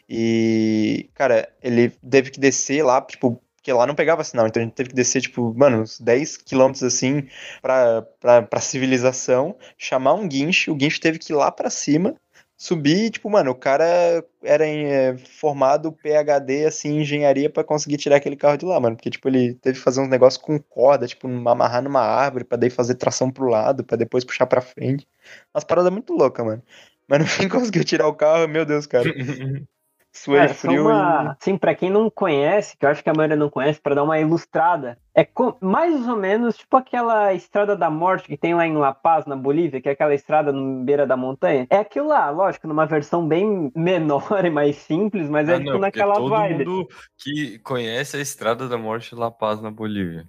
E, 0.08 1.11
cara, 1.14 1.49
ele 1.62 1.90
teve 2.11 2.31
que 2.31 2.40
descer 2.40 2.82
lá, 2.85 3.00
tipo. 3.02 3.40
Porque 3.56 3.73
lá 3.73 3.87
não 3.87 3.94
pegava 3.94 4.25
sinal, 4.25 4.46
então 4.46 4.62
a 4.62 4.64
gente 4.64 4.75
teve 4.75 4.90
que 4.90 4.94
descer, 4.94 5.20
tipo, 5.20 5.52
mano, 5.55 5.82
uns 5.82 6.00
10 6.00 6.37
quilômetros 6.38 6.82
assim 6.85 7.29
pra, 7.61 8.02
pra, 8.20 8.43
pra 8.43 8.61
civilização, 8.61 9.56
chamar 9.76 10.14
um 10.14 10.26
guincho, 10.29 10.73
o 10.73 10.76
guincho 10.76 11.00
teve 11.00 11.19
que 11.19 11.32
ir 11.32 11.37
lá 11.37 11.50
pra 11.52 11.69
cima, 11.69 12.14
subir, 12.56 13.11
tipo, 13.11 13.29
mano, 13.29 13.50
o 13.50 13.55
cara 13.55 14.25
era 14.43 14.67
em, 14.67 14.87
é, 14.87 15.17
formado 15.19 15.93
PhD, 15.93 16.64
assim, 16.67 16.90
em 16.99 17.00
engenharia 17.02 17.50
pra 17.50 17.62
conseguir 17.64 17.99
tirar 17.99 18.17
aquele 18.17 18.37
carro 18.37 18.56
de 18.56 18.64
lá, 18.64 18.81
mano, 18.81 18.96
porque, 18.96 19.11
tipo, 19.11 19.29
ele 19.29 19.55
teve 19.55 19.79
que 19.79 19.85
fazer 19.85 20.00
uns 20.00 20.08
negócios 20.08 20.43
com 20.43 20.58
corda, 20.58 21.06
tipo, 21.06 21.26
amarrar 21.29 21.82
numa 21.82 22.00
árvore, 22.00 22.44
pra 22.44 22.56
daí 22.58 22.70
fazer 22.70 22.94
tração 22.94 23.31
pro 23.31 23.49
lado, 23.49 23.85
pra 23.85 23.96
depois 23.96 24.25
puxar 24.25 24.46
pra 24.46 24.61
frente. 24.61 25.06
Umas 25.55 25.64
paradas 25.64 25.93
muito 25.93 26.12
loucas, 26.14 26.44
mano. 26.46 26.62
Mas 27.08 27.19
no 27.20 27.26
fim 27.26 27.49
conseguiu 27.49 27.84
tirar 27.84 28.06
o 28.06 28.14
carro, 28.14 28.46
meu 28.46 28.64
Deus, 28.64 28.87
cara. 28.87 29.12
Suei 30.10 30.49
só 30.49 30.55
frio 30.69 30.82
uma... 30.82 31.37
Sim, 31.38 31.56
pra 31.56 31.75
quem 31.75 31.90
não 31.90 32.10
conhece, 32.10 32.76
que 32.76 32.84
eu 32.84 32.90
acho 32.90 33.05
que 33.05 33.10
a 33.10 33.14
maioria 33.14 33.37
não 33.37 33.49
conhece, 33.49 33.81
pra 33.81 33.94
dar 33.94 34.02
uma 34.02 34.19
ilustrada, 34.19 34.99
é 35.14 35.25
co- 35.25 35.56
mais 35.60 36.08
ou 36.08 36.16
menos 36.16 36.56
tipo 36.56 36.76
aquela 36.76 37.32
estrada 37.34 37.76
da 37.76 37.88
morte 37.88 38.26
que 38.26 38.37
tem 38.37 38.55
lá 38.55 38.66
em 38.66 38.76
La 38.76 38.93
Paz, 38.93 39.26
na 39.26 39.37
Bolívia, 39.37 39.81
que 39.81 39.88
é 39.88 39.93
aquela 39.93 40.14
estrada 40.14 40.50
no 40.50 40.82
beira 40.82 41.06
da 41.06 41.16
montanha. 41.16 41.66
É 41.70 41.76
aquilo 41.76 42.08
lá, 42.08 42.31
lógico, 42.31 42.66
numa 42.66 42.87
versão 42.87 43.28
bem 43.28 43.70
menor 43.76 44.44
e 44.44 44.50
mais 44.50 44.76
simples, 44.76 45.28
mas 45.28 45.49
é 45.49 45.54
Ah, 45.54 45.58
tipo 45.58 45.72
não, 45.72 45.78
naquela 45.78 46.14
todo 46.14 46.31
vibe. 46.31 46.64
mundo 46.66 46.88
que 47.16 47.58
conhece 47.61 48.16
a 48.16 48.20
Estrada 48.20 48.66
da 48.69 48.78
Morte 48.78 49.11
de 49.11 49.20
La 49.20 49.31
Paz 49.31 49.61
na 49.61 49.70
Bolívia. 49.70 50.26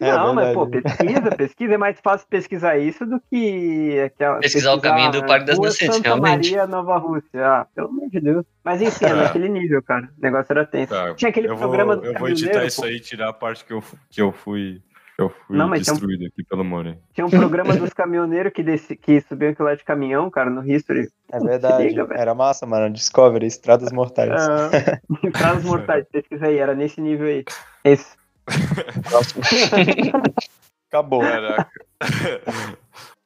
É, 0.00 0.10
não, 0.10 0.34
mas 0.34 0.46
verdade. 0.48 0.54
pô, 0.54 0.66
pesquisa, 0.66 1.30
pesquisa. 1.36 1.74
É 1.74 1.78
mais 1.78 2.00
fácil 2.00 2.26
pesquisar 2.28 2.76
isso 2.76 3.06
do 3.06 3.20
que 3.30 4.00
aquela. 4.00 4.40
Pesquisar 4.40 4.74
o 4.74 4.80
caminho 4.80 5.12
do 5.12 5.24
Parque 5.24 5.46
das 5.46 5.58
Nascentes, 5.58 5.96
Santa 5.96 6.08
realmente. 6.08 6.50
Maria, 6.50 6.66
Nova 6.66 6.98
Rússia. 6.98 7.46
Ah, 7.46 7.66
pelo 7.74 7.88
amor 7.88 8.08
de 8.10 8.20
Deus. 8.20 8.44
Mas 8.64 8.82
enfim, 8.82 9.04
é 9.04 9.08
Tá. 9.10 9.14
naquele 9.14 9.48
nível, 9.48 9.80
cara. 9.82 10.08
O 10.18 10.22
negócio 10.22 10.52
era 10.52 10.66
tenso. 10.66 10.92
Tá, 10.92 11.14
Tinha 11.14 11.28
aquele 11.28 11.48
eu 11.48 11.56
programa 11.56 11.94
vou, 11.94 12.02
do 12.02 12.08
eu 12.08 12.18
vou 12.18 12.28
editar 12.28 12.46
caminhoneiro, 12.50 12.66
isso 12.68 12.80
pô. 12.80 12.86
aí 12.88 12.96
e 12.96 13.00
tirar 13.00 13.28
a 13.28 13.32
parte 13.32 13.64
que 13.64 13.72
eu, 13.72 13.84
que 14.10 14.20
eu 14.20 14.32
fui, 14.32 14.82
eu 15.16 15.28
fui 15.28 15.56
Não, 15.56 15.68
mas 15.68 15.84
tem 15.84 15.92
um- 15.92 15.96
destruído 15.96 16.26
aqui 16.26 16.42
pelo 16.42 16.64
More. 16.64 16.98
Tinha 17.14 17.24
um 17.26 17.30
programa 17.30 17.76
dos 17.76 17.92
caminhoneiros 17.92 18.52
que, 18.52 18.62
desci, 18.64 18.96
que 18.96 19.20
subiam 19.20 19.52
aquilo 19.52 19.68
lá 19.68 19.74
de 19.76 19.84
caminhão, 19.84 20.28
cara, 20.30 20.50
no 20.50 20.66
History. 20.68 21.08
É 21.30 21.38
verdade. 21.38 21.86
liga. 21.86 22.08
Era 22.12 22.34
massa, 22.34 22.66
mano. 22.66 22.92
Discovery, 22.92 23.46
Estradas 23.46 23.92
Mortais. 23.92 24.30
Ah, 24.32 24.70
Estradas 25.22 25.62
mortais, 25.64 26.04
pesquisa 26.10 26.46
aí, 26.46 26.58
era 26.58 26.74
nesse 26.74 27.00
nível 27.00 27.28
aí. 27.28 27.44
Esse. 27.84 28.20
Acabou. 30.88 31.20
Caraca. 31.20 31.70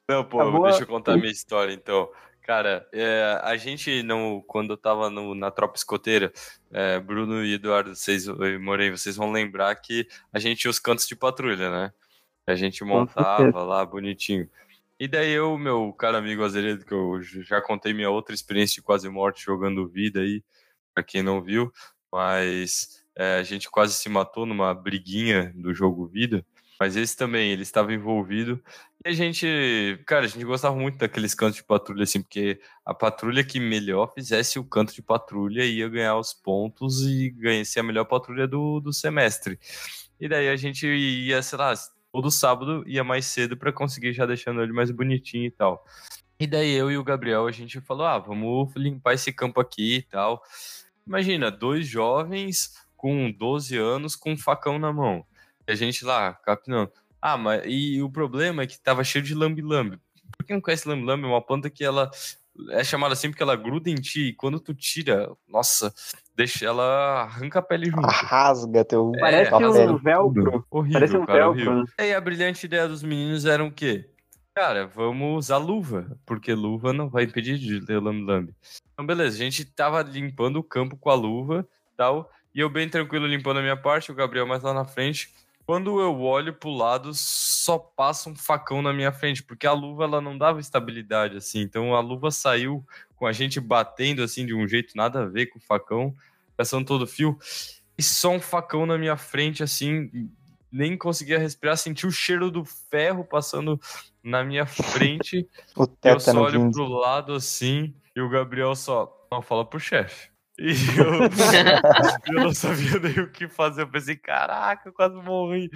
Não, 0.09 0.23
pô, 0.23 0.41
Acabou 0.41 0.63
deixa 0.63 0.83
eu 0.83 0.87
contar 0.87 1.13
a 1.13 1.17
minha 1.17 1.31
história 1.31 1.73
então. 1.73 2.09
Cara, 2.41 2.87
é, 2.93 3.41
a 3.43 3.57
gente, 3.57 4.01
não, 4.03 4.41
quando 4.47 4.71
eu 4.71 4.77
tava 4.77 5.09
no- 5.09 5.35
na 5.35 5.51
tropa 5.51 5.75
escoteira, 5.75 6.31
é, 6.71 6.97
Bruno 6.97 7.43
e 7.43 7.55
Eduardo, 7.55 7.93
vocês, 7.93 8.25
e 8.25 8.57
Morei, 8.57 8.89
vocês 8.89 9.17
vão 9.17 9.33
lembrar 9.33 9.75
que 9.75 10.07
a 10.31 10.39
gente 10.39 10.61
tinha 10.61 10.71
os 10.71 10.79
cantos 10.79 11.05
de 11.05 11.13
patrulha, 11.13 11.69
né? 11.69 11.91
A 12.47 12.55
gente 12.55 12.85
montava 12.85 13.63
lá 13.63 13.85
bonitinho. 13.85 14.49
E 14.97 15.09
daí 15.09 15.31
eu, 15.31 15.57
meu 15.57 15.91
caro 15.91 16.15
amigo 16.15 16.41
Azeredo, 16.41 16.85
que 16.85 16.93
eu 16.93 17.21
já 17.21 17.61
contei 17.61 17.93
minha 17.93 18.09
outra 18.09 18.33
experiência 18.33 18.75
de 18.75 18.81
quase 18.81 19.09
morte 19.09 19.43
jogando 19.43 19.85
vida 19.85 20.21
aí, 20.21 20.41
pra 20.95 21.03
quem 21.03 21.21
não 21.21 21.41
viu, 21.41 21.69
mas 22.09 23.03
é, 23.17 23.39
a 23.39 23.43
gente 23.43 23.69
quase 23.69 23.95
se 23.95 24.07
matou 24.07 24.45
numa 24.45 24.73
briguinha 24.75 25.51
do 25.55 25.73
jogo 25.73 26.05
vida. 26.05 26.45
Mas 26.79 26.95
esse 26.95 27.17
também, 27.17 27.51
ele 27.51 27.63
estava 27.63 27.91
envolvido. 27.91 28.63
E 29.03 29.09
a 29.09 29.11
gente, 29.11 29.47
cara, 30.05 30.25
a 30.25 30.27
gente 30.27 30.45
gostava 30.45 30.75
muito 30.75 30.99
daqueles 30.99 31.33
cantos 31.33 31.55
de 31.55 31.63
patrulha, 31.63 32.03
assim, 32.03 32.21
porque 32.21 32.61
a 32.85 32.93
patrulha 32.93 33.43
que 33.43 33.59
melhor 33.59 34.13
fizesse 34.13 34.59
o 34.59 34.63
canto 34.63 34.93
de 34.93 35.01
patrulha 35.01 35.65
ia 35.65 35.89
ganhar 35.89 36.15
os 36.17 36.33
pontos 36.33 37.01
e 37.07 37.31
ganhar 37.31 37.65
ser 37.65 37.79
a 37.79 37.83
melhor 37.83 38.05
patrulha 38.05 38.47
do, 38.47 38.79
do 38.79 38.93
semestre. 38.93 39.59
E 40.19 40.29
daí 40.29 40.49
a 40.49 40.55
gente 40.55 40.85
ia, 40.85 41.41
sei 41.41 41.57
lá, 41.57 41.73
todo 42.11 42.29
sábado 42.29 42.83
ia 42.87 43.03
mais 43.03 43.25
cedo 43.25 43.57
para 43.57 43.73
conseguir 43.73 44.13
já 44.13 44.27
deixando 44.27 44.61
ele 44.61 44.73
mais 44.73 44.91
bonitinho 44.91 45.45
e 45.45 45.51
tal. 45.51 45.83
E 46.39 46.45
daí 46.45 46.71
eu 46.71 46.91
e 46.91 46.97
o 46.97 47.03
Gabriel, 47.03 47.47
a 47.47 47.51
gente 47.51 47.81
falou, 47.81 48.05
ah, 48.05 48.19
vamos 48.19 48.71
limpar 48.75 49.15
esse 49.15 49.33
campo 49.33 49.59
aqui 49.59 49.95
e 49.97 50.01
tal. 50.03 50.43
Imagina, 51.07 51.49
dois 51.49 51.87
jovens 51.87 52.86
com 53.07 53.31
12 53.31 53.77
anos 53.77 54.15
com 54.17 54.33
um 54.33 54.37
facão 54.37 54.77
na 54.77 54.91
mão. 54.91 55.25
E 55.65 55.71
a 55.71 55.75
gente 55.75 56.03
lá, 56.03 56.33
capinando. 56.33 56.91
Ah, 57.21 57.37
mas 57.37 57.63
e 57.65 58.01
o 58.01 58.09
problema 58.09 58.63
é 58.63 58.67
que 58.67 58.77
tava 58.79 59.01
cheio 59.03 59.23
de 59.23 59.33
lambi-lambi. 59.33 59.97
Pra 60.37 60.45
quem 60.45 60.55
não 60.57 60.61
conhece 60.61 60.87
lambi-lambi, 60.87 61.23
é 61.23 61.27
uma 61.27 61.41
planta 61.41 61.69
que 61.69 61.85
ela 61.85 62.11
é 62.71 62.83
chamada 62.83 63.13
assim 63.13 63.29
porque 63.29 63.41
ela 63.43 63.55
gruda 63.55 63.89
em 63.89 63.95
ti 63.95 64.29
e 64.29 64.33
quando 64.33 64.59
tu 64.59 64.73
tira, 64.73 65.31
nossa, 65.47 65.93
deixa 66.35 66.65
ela 66.65 67.21
arranca 67.21 67.59
a 67.59 67.61
pele 67.61 67.85
junto. 67.89 68.01
Rasga 68.07 68.83
teu. 68.83 69.11
É, 69.15 69.19
Parece 69.19 69.53
um 69.55 69.57
pele. 69.57 69.97
velcro. 70.03 70.65
Horrível, 70.69 70.93
Parece 70.99 71.17
um 71.17 71.25
cara, 71.25 71.39
velcro. 71.39 71.51
horrível. 71.61 71.75
né? 71.75 71.85
E 71.99 72.01
aí 72.01 72.13
a 72.13 72.19
brilhante 72.21 72.65
ideia 72.65 72.87
dos 72.89 73.03
meninos 73.03 73.45
era 73.45 73.63
o 73.63 73.71
quê? 73.71 74.09
Cara, 74.55 74.87
vamos 74.87 75.37
usar 75.45 75.57
luva, 75.57 76.17
porque 76.25 76.53
luva 76.53 76.91
não 76.91 77.09
vai 77.09 77.23
impedir 77.23 77.57
de 77.57 77.85
ter 77.85 77.99
lambi-lambi. 78.01 78.53
Então, 78.93 79.05
beleza, 79.05 79.35
a 79.35 79.39
gente 79.39 79.63
tava 79.65 80.01
limpando 80.01 80.57
o 80.57 80.63
campo 80.63 80.97
com 80.97 81.09
a 81.09 81.15
luva 81.15 81.65
tal, 81.95 82.29
e 82.57 82.59
eu 82.59 82.71
bem 82.71 82.89
tranquilo 82.89 83.27
limpando 83.27 83.57
a 83.57 83.61
minha 83.61 83.77
parte, 83.77 84.11
o 84.11 84.15
Gabriel 84.15 84.47
mais 84.47 84.63
lá 84.63 84.73
na 84.73 84.83
frente. 84.83 85.31
Quando 85.63 86.01
eu 86.01 86.19
olho 86.19 86.51
pro 86.51 86.71
lado, 86.71 87.11
só 87.13 87.77
passa 87.77 88.31
um 88.31 88.35
facão 88.35 88.81
na 88.81 88.91
minha 88.91 89.11
frente, 89.11 89.43
porque 89.43 89.67
a 89.67 89.73
luva 89.73 90.05
ela 90.05 90.19
não 90.19 90.35
dava 90.35 90.59
estabilidade 90.59 91.37
assim. 91.37 91.61
Então 91.61 91.93
a 91.93 91.99
luva 91.99 92.31
saiu 92.31 92.83
com 93.15 93.27
a 93.27 93.31
gente 93.31 93.59
batendo 93.59 94.23
assim 94.23 94.43
de 94.43 94.55
um 94.55 94.67
jeito 94.67 94.97
nada 94.97 95.21
a 95.21 95.25
ver 95.27 95.45
com 95.45 95.59
o 95.59 95.61
facão, 95.61 96.15
passando 96.55 96.83
todo 96.87 97.03
o 97.03 97.07
fio, 97.07 97.37
e 97.95 98.01
só 98.01 98.31
um 98.31 98.39
facão 98.39 98.87
na 98.87 98.97
minha 98.97 99.17
frente 99.17 99.61
assim, 99.61 100.27
nem 100.71 100.97
conseguia 100.97 101.37
respirar, 101.37 101.77
senti 101.77 102.07
o 102.07 102.11
cheiro 102.11 102.49
do 102.49 102.65
ferro 102.65 103.23
passando 103.23 103.79
na 104.23 104.43
minha 104.43 104.65
frente. 104.65 105.47
O 105.77 105.87
eu 106.03 106.19
só 106.19 106.41
olho 106.41 106.61
vindo. 106.63 106.71
pro 106.71 106.87
lado 106.87 107.33
assim, 107.33 107.93
e 108.15 108.19
o 108.19 108.27
Gabriel 108.27 108.73
só, 108.73 109.27
não, 109.31 109.43
fala 109.43 109.63
pro 109.63 109.79
chefe. 109.79 110.35
E 110.59 110.71
eu, 110.97 112.35
eu 112.35 112.43
não 112.45 112.53
sabia 112.53 112.99
nem 112.99 113.19
o 113.19 113.29
que 113.31 113.47
fazer. 113.47 113.83
Eu 113.83 113.87
pensei, 113.87 114.15
caraca, 114.15 114.89
eu 114.89 114.93
quase 114.93 115.15
morri. 115.15 115.69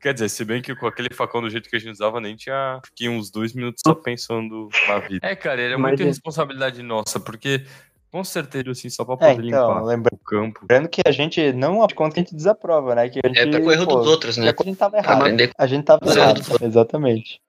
Quer 0.00 0.14
dizer, 0.14 0.28
se 0.28 0.44
bem 0.44 0.62
que 0.62 0.74
com 0.74 0.86
aquele 0.86 1.12
facão 1.12 1.42
do 1.42 1.50
jeito 1.50 1.68
que 1.68 1.76
a 1.76 1.78
gente 1.78 1.90
usava, 1.92 2.20
nem 2.20 2.36
tinha. 2.36 2.80
Fiquei 2.86 3.08
uns 3.08 3.30
dois 3.30 3.52
minutos 3.52 3.82
só 3.84 3.94
pensando 3.94 4.68
na 4.88 4.98
vida. 5.00 5.26
É, 5.26 5.34
cara, 5.36 5.60
ele 5.60 5.74
é 5.74 5.76
muita 5.76 5.88
Imagina. 5.94 6.08
responsabilidade 6.10 6.82
nossa, 6.82 7.18
porque 7.20 7.64
com 8.10 8.24
certeza, 8.24 8.70
assim, 8.70 8.88
só 8.88 9.04
pra 9.04 9.14
É, 9.14 9.34
poder 9.34 9.46
então, 9.48 9.68
limpar 9.68 9.82
lembra- 9.84 10.14
o 10.14 10.18
campo. 10.24 10.60
Lembrando 10.62 10.88
que 10.88 11.02
a 11.04 11.10
gente 11.12 11.52
não 11.52 11.86
de 11.86 11.94
conta 11.94 12.14
que 12.14 12.20
a 12.20 12.22
gente 12.22 12.34
desaprova, 12.34 12.94
né? 12.94 13.08
Que 13.08 13.20
a 13.24 13.28
gente, 13.28 13.38
É 13.40 13.46
pra 13.50 13.60
correr 13.60 13.84
pô, 13.84 13.96
dos 13.96 14.06
outros, 14.06 14.36
né? 14.36 14.52
A 14.58 14.62
gente 14.64 14.76
tava 14.78 14.90
Pra 14.92 15.00
errado. 15.00 15.20
aprender. 15.20 15.50
A 15.58 15.66
gente 15.66 15.84
tava 15.84 16.00
errado, 16.10 16.40
exatamente. 16.62 17.40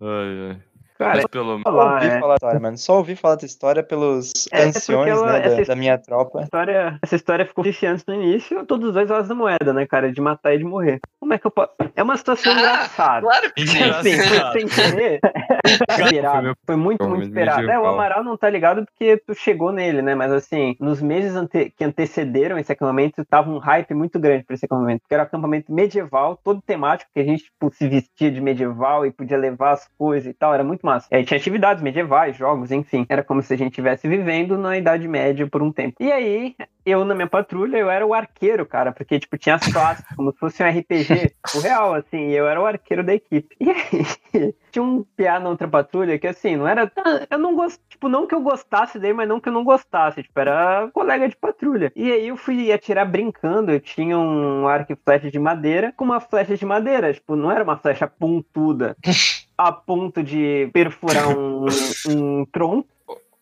Ai, 0.00 0.50
ai. 0.50 0.62
Cara, 0.98 1.16
Mas 1.16 1.26
pelo 1.26 1.58
menos. 1.58 1.62
Só 1.64 1.70
falar, 1.72 1.94
ouvi 1.94 2.06
é. 2.06 2.20
falar 2.20 2.28
da 2.28 2.34
história, 2.36 2.60
mano. 2.60 2.78
Só 2.78 2.96
ouvi 2.96 3.16
falar 3.16 3.34
da 3.36 3.44
história 3.46 3.82
pelos 3.82 4.32
É, 4.52 4.62
é 4.62 4.64
anciões, 4.66 5.08
ela- 5.10 5.32
né, 5.32 5.40
da, 5.56 5.62
da 5.64 5.76
minha 5.76 5.98
tropa. 5.98 6.42
história, 6.42 6.98
essa 7.02 7.16
história 7.16 7.44
ficou 7.46 7.62
viciante 7.64 8.04
no 8.06 8.14
início, 8.14 8.64
todos 8.66 8.88
os 8.88 8.94
dois 8.94 9.08
lados 9.08 9.28
da 9.28 9.34
moeda, 9.34 9.72
né, 9.72 9.86
cara? 9.86 10.10
De 10.10 10.20
matar 10.20 10.54
e 10.54 10.58
de 10.58 10.64
morrer. 10.64 11.00
Como 11.20 11.34
é 11.34 11.38
que 11.38 11.46
eu 11.46 11.50
posso. 11.50 11.70
É 11.94 12.02
uma 12.02 12.16
situação 12.16 12.52
Ah, 12.52 12.58
engraçada. 12.58 13.20
Claro 13.26 13.52
que 13.52 13.66
sim. 13.66 13.82
Assim, 13.82 14.10
Engraçado. 14.12 14.52
sem 14.52 14.66
querer. 14.68 15.20
Foi 15.90 16.04
Esperado. 16.04 16.56
Foi 16.64 16.76
muito, 16.76 16.98
foi 16.98 17.08
muito 17.08 17.26
esperado. 17.26 17.70
É, 17.70 17.78
o. 17.78 17.86
Amaral 17.86 18.22
não 18.22 18.36
tá 18.36 18.48
ligado 18.48 18.84
porque 18.84 19.16
tu 19.26 19.34
chegou 19.34 19.72
nele, 19.72 20.00
né? 20.02 20.14
Mas 20.14 20.30
assim, 20.32 20.76
nos 20.78 21.02
meses 21.02 21.34
ante- 21.34 21.72
que 21.76 21.82
antecederam 21.84 22.56
esse 22.58 22.70
acampamento, 22.70 23.24
tava 23.24 23.50
um 23.50 23.58
hype 23.58 23.92
muito 23.94 24.18
grande 24.20 24.44
pra 24.44 24.54
esse 24.54 24.64
acampamento. 24.66 25.00
Porque 25.02 25.14
era 25.14 25.24
um 25.24 25.26
acampamento 25.26 25.72
medieval, 25.72 26.38
todo 26.42 26.62
temático, 26.62 27.10
que 27.12 27.20
a 27.20 27.24
gente 27.24 27.44
tipo, 27.44 27.70
se 27.74 27.88
vestia 27.88 28.30
de 28.30 28.40
medieval 28.40 29.04
e 29.04 29.10
podia 29.10 29.36
levar 29.36 29.72
as 29.72 29.88
coisas 29.98 30.30
e 30.30 30.34
tal. 30.34 30.54
Era 30.54 30.62
muito 30.62 30.85
massa. 30.86 31.08
E 31.10 31.16
aí 31.16 31.24
tinha 31.24 31.38
atividades 31.38 31.82
medievais, 31.82 32.36
jogos, 32.36 32.70
enfim. 32.70 33.04
Era 33.08 33.22
como 33.22 33.42
se 33.42 33.52
a 33.52 33.56
gente 33.56 33.70
estivesse 33.70 34.08
vivendo 34.08 34.56
na 34.56 34.78
Idade 34.78 35.06
Média 35.06 35.46
por 35.46 35.62
um 35.62 35.72
tempo. 35.72 35.96
E 36.00 36.10
aí, 36.10 36.54
eu 36.84 37.04
na 37.04 37.14
minha 37.14 37.26
patrulha, 37.26 37.76
eu 37.76 37.90
era 37.90 38.06
o 38.06 38.14
arqueiro, 38.14 38.64
cara, 38.64 38.92
porque, 38.92 39.18
tipo, 39.18 39.36
tinha 39.36 39.56
as 39.56 39.66
classes, 39.66 40.04
como 40.14 40.32
se 40.32 40.38
fosse 40.38 40.62
um 40.62 40.68
RPG, 40.68 41.34
o 41.56 41.60
real, 41.60 41.94
assim, 41.94 42.28
e 42.28 42.36
eu 42.36 42.46
era 42.46 42.60
o 42.60 42.66
arqueiro 42.66 43.02
da 43.02 43.14
equipe. 43.14 43.56
E 43.60 43.70
aí, 43.70 44.54
tinha 44.70 44.82
um 44.82 45.04
PA 45.16 45.40
na 45.40 45.50
outra 45.50 45.66
patrulha 45.66 46.18
que, 46.18 46.26
assim, 46.26 46.56
não 46.56 46.68
era. 46.68 46.90
Eu 47.28 47.38
não 47.38 47.54
gosto, 47.54 47.80
tipo, 47.88 48.08
não 48.08 48.26
que 48.26 48.34
eu 48.34 48.40
gostasse 48.40 48.98
dele, 48.98 49.14
mas 49.14 49.28
não 49.28 49.40
que 49.40 49.48
eu 49.48 49.52
não 49.52 49.64
gostasse, 49.64 50.22
tipo, 50.22 50.38
era 50.38 50.88
colega 50.92 51.28
de 51.28 51.36
patrulha. 51.36 51.92
E 51.96 52.12
aí 52.12 52.28
eu 52.28 52.36
fui 52.36 52.72
atirar 52.72 53.04
brincando, 53.04 53.72
eu 53.72 53.80
tinha 53.80 54.18
um 54.18 54.68
arco 54.68 54.92
e 54.92 54.96
flecha 54.96 55.30
de 55.30 55.38
madeira 55.38 55.92
com 55.96 56.04
uma 56.04 56.20
flecha 56.20 56.56
de 56.56 56.64
madeira, 56.64 57.12
tipo, 57.12 57.34
não 57.34 57.50
era 57.50 57.64
uma 57.64 57.76
flecha 57.76 58.06
pontuda 58.06 58.96
a 59.58 59.72
ponto 59.72 60.22
de 60.22 60.68
perfurar 60.72 61.28
um, 61.36 61.66
um 62.08 62.44
tronco, 62.46 62.88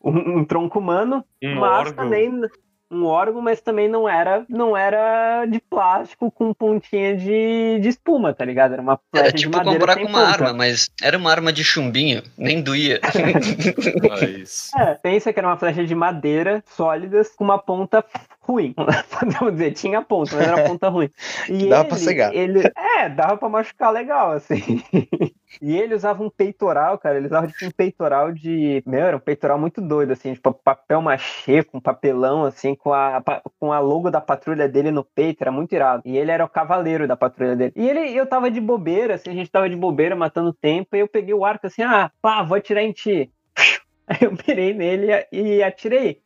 um, 0.03 0.39
um 0.41 0.45
tronco 0.45 0.79
humano, 0.79 1.25
Um 1.43 1.55
mas 1.57 1.89
órgão. 1.89 2.05
também 2.05 2.31
um 2.91 3.07
órgão, 3.07 3.41
mas 3.41 3.61
também 3.61 3.89
não 3.89 4.09
era 4.09 4.45
não 4.49 4.77
era 4.77 5.47
de 5.47 5.59
plástico 5.59 6.31
com 6.31 6.55
pontinha 6.55 7.17
de, 7.17 7.81
de 7.81 7.89
espuma, 7.89 8.33
tá 8.33 8.45
ligado? 8.45 8.73
Era 8.75 8.83
uma 8.83 8.97
flecha 9.11 9.27
Era 9.29 9.33
de 9.33 9.43
tipo 9.43 9.57
madeira 9.57 9.79
comprar 9.81 9.97
com 9.97 10.07
uma 10.07 10.21
ponta. 10.21 10.33
arma, 10.33 10.53
mas 10.53 10.89
era 11.03 11.19
uma 11.19 11.31
arma 11.31 11.53
de 11.53 11.65
chumbinho, 11.65 12.23
nem 12.39 12.63
doía. 12.63 13.01
Mas... 14.09 14.71
É, 14.77 14.95
pensa 14.95 15.33
que 15.33 15.39
era 15.41 15.49
uma 15.49 15.57
flecha 15.57 15.85
de 15.85 15.95
madeira 15.95 16.63
sólidas 16.67 17.35
com 17.35 17.43
uma 17.45 17.59
ponta 17.59 18.05
ruim. 18.47 18.75
Podemos 19.19 19.53
dizer, 19.55 19.73
tinha 19.73 20.03
ponta, 20.03 20.37
mas 20.37 20.47
era 20.47 20.69
ponta 20.69 20.89
ruim. 20.89 21.11
E 21.49 21.69
Dava 21.69 21.83
ele, 21.83 21.89
pra 21.89 21.99
cegar. 21.99 22.35
Ele, 22.35 22.63
é, 22.99 23.09
dava 23.09 23.37
pra 23.37 23.49
machucar 23.49 23.93
legal, 23.93 24.33
assim. 24.33 24.83
E 25.63 25.77
ele 25.77 25.95
usava 25.95 26.21
um 26.21 26.29
peitoral, 26.29 26.99
cara. 26.99 27.17
Ele 27.17 27.27
usava 27.27 27.47
tipo 27.47 27.65
um 27.67 27.71
peitoral 27.71 28.33
de. 28.33 28.83
Meu, 28.85 29.07
era 29.07 29.17
um 29.17 29.21
peitoral 29.21 29.57
muito 29.57 29.81
doido, 29.81 30.13
assim, 30.13 30.35
tipo 30.35 30.53
papel 30.53 31.01
machê 31.01 31.63
com 31.63 31.81
papelão, 31.81 32.45
assim, 32.45 32.75
com 32.75 32.93
a, 32.93 33.23
com 33.61 33.73
a 33.73 33.79
logo 33.79 34.11
da 34.11 34.21
patrulha 34.21 34.69
dele 34.69 34.91
no 34.91 35.05
peito, 35.05 35.43
era 35.43 35.53
muito 35.53 35.73
irado. 35.73 36.03
E 36.05 36.17
ele 36.17 36.33
era 36.33 36.45
o 36.45 36.49
cavaleiro 36.49 37.07
da 37.07 37.17
patrulha 37.17 37.55
dele. 37.55 37.73
E 37.77 37.89
ele, 37.89 38.17
eu 38.17 38.27
tava 38.27 38.51
de 38.51 38.61
bobeira, 38.61 39.15
assim, 39.15 39.31
a 39.31 39.35
gente 39.35 39.51
tava 39.51 39.71
de 39.71 39.77
bobeira 39.77 40.17
matando 40.17 40.53
tempo, 40.53 40.97
e 40.97 40.99
eu 41.01 41.09
peguei 41.09 41.35
o 41.35 41.45
arco 41.45 41.69
assim, 41.69 41.83
ah, 41.83 42.11
pá, 42.21 42.43
vou 42.43 42.57
atirar 42.57 42.83
em 42.83 42.93
ti. 42.93 43.31
Aí 44.09 44.19
eu 44.23 44.33
mirei 44.33 44.75
nele 44.75 45.07
e 45.31 45.63
atirei. 45.63 46.24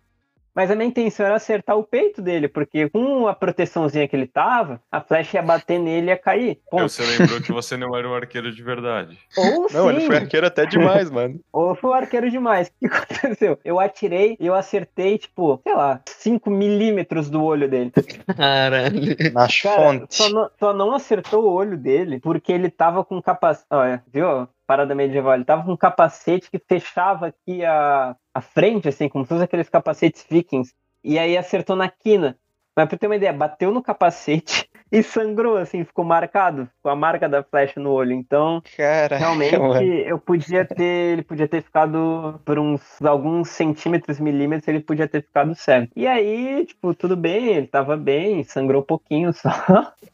Mas 0.59 0.73
a 0.73 0.75
minha 0.75 0.89
intenção 0.89 1.25
era 1.25 1.37
acertar 1.37 1.79
o 1.79 1.85
peito 1.85 2.21
dele, 2.21 2.49
porque 2.49 2.89
com 2.89 3.29
a 3.29 3.33
proteçãozinha 3.33 4.09
que 4.09 4.17
ele 4.17 4.27
tava, 4.27 4.83
a 4.91 5.01
flecha 5.01 5.37
ia 5.37 5.43
bater 5.43 5.79
nele 5.79 6.09
e 6.09 6.11
ia 6.11 6.17
cair. 6.17 6.59
Ponto. 6.69 6.89
Você 6.89 7.05
lembrou 7.05 7.41
que 7.41 7.53
você 7.53 7.77
não 7.77 7.97
era 7.97 8.09
um 8.09 8.13
arqueiro 8.13 8.51
de 8.51 8.61
verdade. 8.61 9.17
Ou 9.37 9.69
Não, 9.73 9.89
ele 9.89 10.01
sim, 10.01 10.07
foi 10.09 10.17
arqueiro 10.17 10.49
até 10.49 10.67
demais, 10.67 11.13
mano. 11.13 11.39
ou 11.55 11.77
foi 11.77 11.91
o 11.91 11.95
arqueiro 11.95 12.29
demais. 12.29 12.73
O 12.83 12.89
que 12.89 12.97
aconteceu? 12.97 13.59
Eu 13.65 13.79
atirei 13.79 14.37
e 14.41 14.47
eu 14.47 14.55
acertei, 14.55 15.17
tipo, 15.19 15.61
sei 15.63 15.75
lá, 15.77 16.01
5 16.09 16.51
milímetros 16.51 17.31
do 17.31 17.45
olho 17.45 17.69
dele. 17.69 17.93
Caralho. 18.37 19.17
Na 19.33 19.47
Cara, 19.47 19.77
fonte. 19.77 20.15
só 20.17 20.29
não, 20.31 20.51
só 20.59 20.73
não 20.73 20.95
acertou 20.95 21.45
o 21.45 21.53
olho 21.53 21.77
dele 21.77 22.19
porque 22.19 22.51
ele 22.51 22.69
tava 22.69 23.05
com 23.05 23.23
capacete. 23.23 23.67
Olha, 23.71 24.03
viu? 24.13 24.49
Parada 24.69 24.95
medieval. 24.95 25.35
Ele 25.35 25.47
tava 25.47 25.65
com 25.65 25.73
um 25.73 25.77
capacete 25.79 26.51
que 26.51 26.59
fechava 26.59 27.29
aqui 27.29 27.65
a, 27.65 28.15
a 28.35 28.41
frente, 28.43 28.87
assim, 28.87 29.09
como 29.09 29.25
fosse 29.25 29.43
aqueles 29.43 29.71
capacetes 29.71 30.27
vikings. 30.29 30.75
E 31.03 31.19
aí 31.19 31.39
acertou 31.39 31.75
na 31.75 31.89
quina. 31.89 32.39
Mas 32.77 32.87
pra 32.87 32.99
ter 32.99 33.07
uma 33.07 33.17
ideia, 33.17 33.33
bateu 33.33 33.73
no 33.73 33.83
capacete 33.83 34.68
e 34.91 35.03
sangrou, 35.03 35.57
assim, 35.57 35.85
ficou 35.85 36.05
marcado, 36.05 36.69
com 36.83 36.89
a 36.89 36.97
marca 36.97 37.29
da 37.29 37.43
flecha 37.43 37.79
no 37.79 37.91
olho. 37.91 38.13
Então, 38.13 38.63
Caraca, 38.77 39.17
realmente, 39.17 39.59
mano. 39.59 39.83
eu 39.83 40.19
podia 40.19 40.65
ter, 40.65 41.13
ele 41.13 41.23
podia 41.23 41.47
ter 41.47 41.63
ficado 41.63 42.41
por 42.45 42.59
uns 42.59 42.81
alguns 43.03 43.51
centímetros, 43.51 44.19
milímetros, 44.19 44.69
ele 44.69 44.81
podia 44.81 45.07
ter 45.07 45.23
ficado 45.23 45.55
cego. 45.55 45.89
E 45.95 46.07
aí, 46.07 46.65
tipo, 46.67 46.95
tudo 46.95 47.17
bem, 47.17 47.49
ele 47.49 47.67
tava 47.67 47.97
bem, 47.97 48.43
sangrou 48.45 48.83
um 48.83 48.87
pouquinho 48.87 49.33
só. 49.33 49.51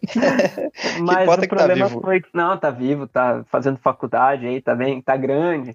Mas 1.01 1.29
o 1.29 1.41
que 1.41 1.47
tá 1.47 1.57
problema 1.57 1.89
vivo. 1.89 2.01
foi 2.01 2.21
que, 2.21 2.29
não, 2.35 2.57
tá 2.57 2.71
vivo, 2.71 3.07
tá 3.07 3.45
fazendo 3.51 3.79
faculdade 3.79 4.47
aí, 4.47 4.61
tá 4.61 4.75
bem, 4.75 5.01
tá 5.01 5.17
grande, 5.17 5.73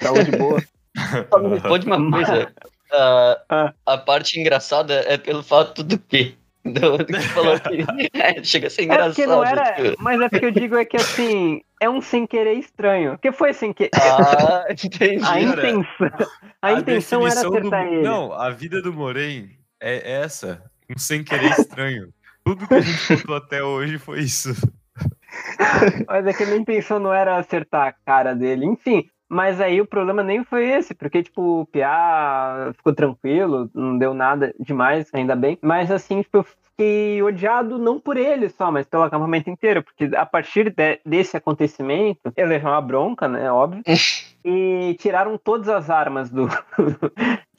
saúde 0.00 0.32
boa. 0.32 0.60
Só 1.30 1.38
me 1.38 1.48
responde 1.50 1.86
uma 1.86 2.10
coisa. 2.10 2.52
Ah. 2.88 3.74
a 3.84 3.98
parte 3.98 4.38
engraçada 4.38 4.94
é 5.08 5.18
pelo 5.18 5.42
fato 5.42 5.82
do 5.82 5.98
quê? 5.98 6.36
Do, 6.72 6.98
do 6.98 7.04
que 7.06 7.20
falou 7.28 7.58
que 7.60 7.84
é, 8.18 8.42
chega 8.44 8.66
a 8.66 8.70
ser 8.70 8.82
É 8.82 8.84
engraçado. 8.84 9.08
porque 9.14 9.26
não 9.26 9.44
era, 9.44 9.72
tipo. 9.74 10.02
mas 10.02 10.20
é 10.20 10.28
porque 10.28 10.46
eu 10.46 10.50
digo 10.50 10.76
é 10.76 10.84
que 10.84 10.96
assim, 10.96 11.62
é 11.80 11.88
um 11.88 12.00
sem 12.00 12.26
querer 12.26 12.54
estranho. 12.54 13.12
Porque 13.12 13.32
foi 13.32 13.52
sem 13.52 13.72
querer. 13.72 13.90
Ah, 13.94 14.64
entendi. 14.72 15.24
A 15.24 15.40
intenção, 15.40 16.10
a 16.62 16.72
intenção 16.72 17.26
era 17.26 17.34
definição 17.34 17.50
do- 17.50 17.56
acertar 17.58 17.86
ele. 17.86 18.02
Não, 18.02 18.32
a 18.32 18.50
vida 18.50 18.80
do 18.82 18.92
Moren 18.92 19.48
é 19.80 20.12
essa. 20.22 20.62
Um 20.88 20.98
sem 20.98 21.22
querer 21.24 21.50
estranho. 21.50 22.08
Tudo 22.44 22.66
que 22.66 22.74
a 22.74 22.80
gente 22.80 23.16
contou 23.22 23.36
até 23.36 23.62
hoje 23.62 23.98
foi 23.98 24.20
isso. 24.20 24.54
Mas 26.06 26.26
é 26.26 26.32
que 26.32 26.42
a 26.42 26.46
minha 26.46 26.58
intenção 26.58 26.98
não 26.98 27.12
era 27.12 27.36
acertar 27.36 27.88
a 27.88 27.92
cara 27.92 28.34
dele. 28.34 28.64
Enfim, 28.64 29.04
mas 29.28 29.60
aí 29.60 29.80
o 29.80 29.86
problema 29.86 30.22
nem 30.22 30.44
foi 30.44 30.68
esse, 30.68 30.94
porque, 30.94 31.22
tipo, 31.22 31.60
o 31.62 31.66
Piá 31.66 32.72
ficou 32.76 32.94
tranquilo, 32.94 33.70
não 33.74 33.98
deu 33.98 34.14
nada 34.14 34.54
demais, 34.58 35.08
ainda 35.12 35.34
bem. 35.34 35.58
Mas, 35.62 35.90
assim, 35.90 36.22
tipo, 36.22 36.38
eu 36.38 36.46
fiquei 36.76 37.22
odiado 37.22 37.78
não 37.78 37.98
por 37.98 38.16
ele 38.16 38.48
só, 38.50 38.70
mas 38.70 38.86
pelo 38.86 39.02
acampamento 39.04 39.48
inteiro, 39.48 39.82
porque 39.82 40.14
a 40.14 40.26
partir 40.26 40.70
de- 40.70 41.00
desse 41.04 41.36
acontecimento, 41.36 42.32
eu 42.36 42.46
levei 42.46 42.68
uma 42.70 42.80
bronca, 42.80 43.26
né, 43.26 43.50
óbvio, 43.50 43.82
e 44.44 44.94
tiraram 45.00 45.36
todas 45.38 45.68
as 45.68 45.90
armas 45.90 46.30
do, 46.30 46.46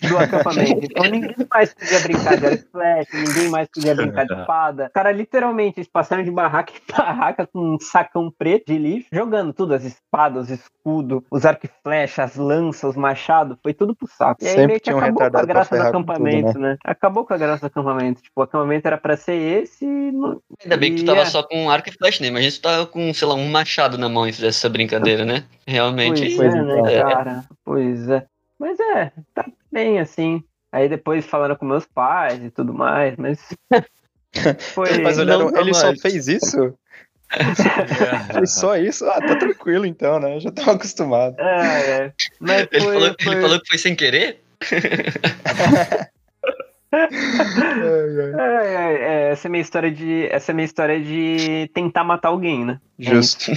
do 0.08 0.18
acampamento. 0.18 0.86
Então 0.86 1.04
ninguém 1.06 1.36
mais 1.52 1.74
podia 1.74 2.00
brincar 2.00 2.38
de 2.38 2.46
arco 2.46 2.64
e 2.64 2.72
flecha, 2.72 3.10
ninguém 3.18 3.50
mais 3.50 3.68
podia 3.68 3.96
brincar 3.96 4.26
de 4.26 4.34
espada. 4.40 4.92
Cara, 4.94 5.12
literalmente, 5.12 5.80
eles 5.80 5.90
passaram 5.90 6.24
de 6.24 6.32
barraca 6.32 6.72
em 6.72 6.82
barraca 6.96 7.48
com 7.48 7.60
um 7.76 7.80
sacão 7.80 8.32
preto 8.32 8.68
de 8.72 8.78
lixo, 8.78 9.08
jogando 9.12 9.52
tudo, 9.52 9.74
as 9.74 9.84
espadas, 9.84 10.44
os 10.44 10.50
escudos, 10.52 11.24
os 11.30 11.46
arco 11.46 11.66
e 11.66 11.70
flecha, 11.84 12.24
as 12.24 12.36
lanças, 12.36 12.92
os 12.92 12.96
machados, 12.96 13.58
foi 13.62 13.74
tudo 13.74 13.96
pro 13.96 14.08
saco. 14.08 14.42
E 14.44 14.48
aí 14.48 14.52
Sempre 14.52 14.68
meio 14.68 14.80
que 14.80 14.94
um 14.94 14.98
acabou 15.00 15.30
com 15.30 15.38
a 15.38 15.46
graça 15.46 15.76
do 15.76 15.82
com 15.82 15.84
tudo, 15.92 16.12
acampamento, 16.12 16.60
né? 16.60 16.78
Acabou 16.86 17.26
com 17.26 17.34
a 17.34 17.38
graça 17.38 17.62
do 17.62 17.68
acampamento. 17.68 18.22
Tipo, 18.22 18.40
o 18.40 18.44
acampamento 18.44 18.88
era 18.88 18.98
pra 18.98 19.07
ser 19.16 19.64
esse 19.64 19.86
não- 19.86 20.42
Ainda 20.62 20.76
bem 20.76 20.94
que 20.96 21.04
tu 21.04 21.06
tava 21.06 21.22
é. 21.22 21.26
só 21.26 21.42
com 21.44 21.64
um 21.64 21.70
arco 21.70 21.88
e 21.88 21.92
flecha, 21.94 22.22
né? 22.22 22.28
Imagina 22.30 22.52
se 22.52 22.60
tu 22.60 22.64
tava 22.64 22.86
com, 22.88 23.14
sei 23.14 23.28
lá, 23.28 23.36
um 23.36 23.48
machado 23.48 23.98
na 23.98 24.10
mão 24.10 24.28
e 24.28 24.34
fizesse 24.34 24.58
essa 24.58 24.70
brincadeira, 24.70 25.24
né? 25.24 25.46
Realmente. 25.66 26.36
Pois 26.36 26.54
é, 26.54 26.62
né, 26.64 27.02
cara? 27.02 27.46
Pois 27.64 28.10
é. 28.10 28.26
Mas 28.60 28.80
é, 28.80 29.12
tá 29.34 29.46
bem 29.72 30.00
assim. 30.00 30.44
Aí 30.72 30.90
depois 30.90 31.26
falaram 31.26 31.56
com 31.56 31.66
meus 31.66 31.86
pais 31.86 32.44
e 32.44 32.50
tudo 32.50 32.74
mais, 32.74 33.16
mas. 33.18 33.40
Foi. 34.74 34.98
Mas 35.02 35.18
olharam, 35.18 35.50
não 35.52 35.62
ele 35.62 35.74
só 35.74 35.88
mais. 35.88 36.02
fez 36.02 36.28
isso? 36.28 36.74
Fez 38.34 38.54
só 38.54 38.78
isso? 38.78 39.06
Ah, 39.06 39.20
tá 39.20 39.36
tranquilo 39.36 39.86
então, 39.86 40.18
né? 40.20 40.36
Eu 40.36 40.40
já 40.40 40.50
tava 40.52 40.72
acostumado. 40.74 41.36
É, 41.40 41.90
é. 42.06 42.14
Mas 42.40 42.68
Ele, 42.72 42.82
foi, 42.82 42.94
falou, 42.94 43.16
foi- 43.22 43.34
ele 43.34 43.42
falou 43.42 43.60
que 43.62 43.68
foi 43.68 43.78
sem 43.78 43.96
querer? 43.96 44.42
É, 46.92 47.08
é, 48.38 49.28
é, 49.28 49.32
essa 49.32 49.48
é 49.48 49.50
minha 49.50 49.62
história 49.62 49.92
de. 49.92 50.28
Essa 50.32 50.52
é 50.52 50.54
minha 50.54 50.66
história 50.66 51.00
de 51.02 51.70
tentar 51.74 52.04
matar 52.04 52.30
alguém, 52.30 52.66
né? 52.66 52.80
Justo. 52.98 53.52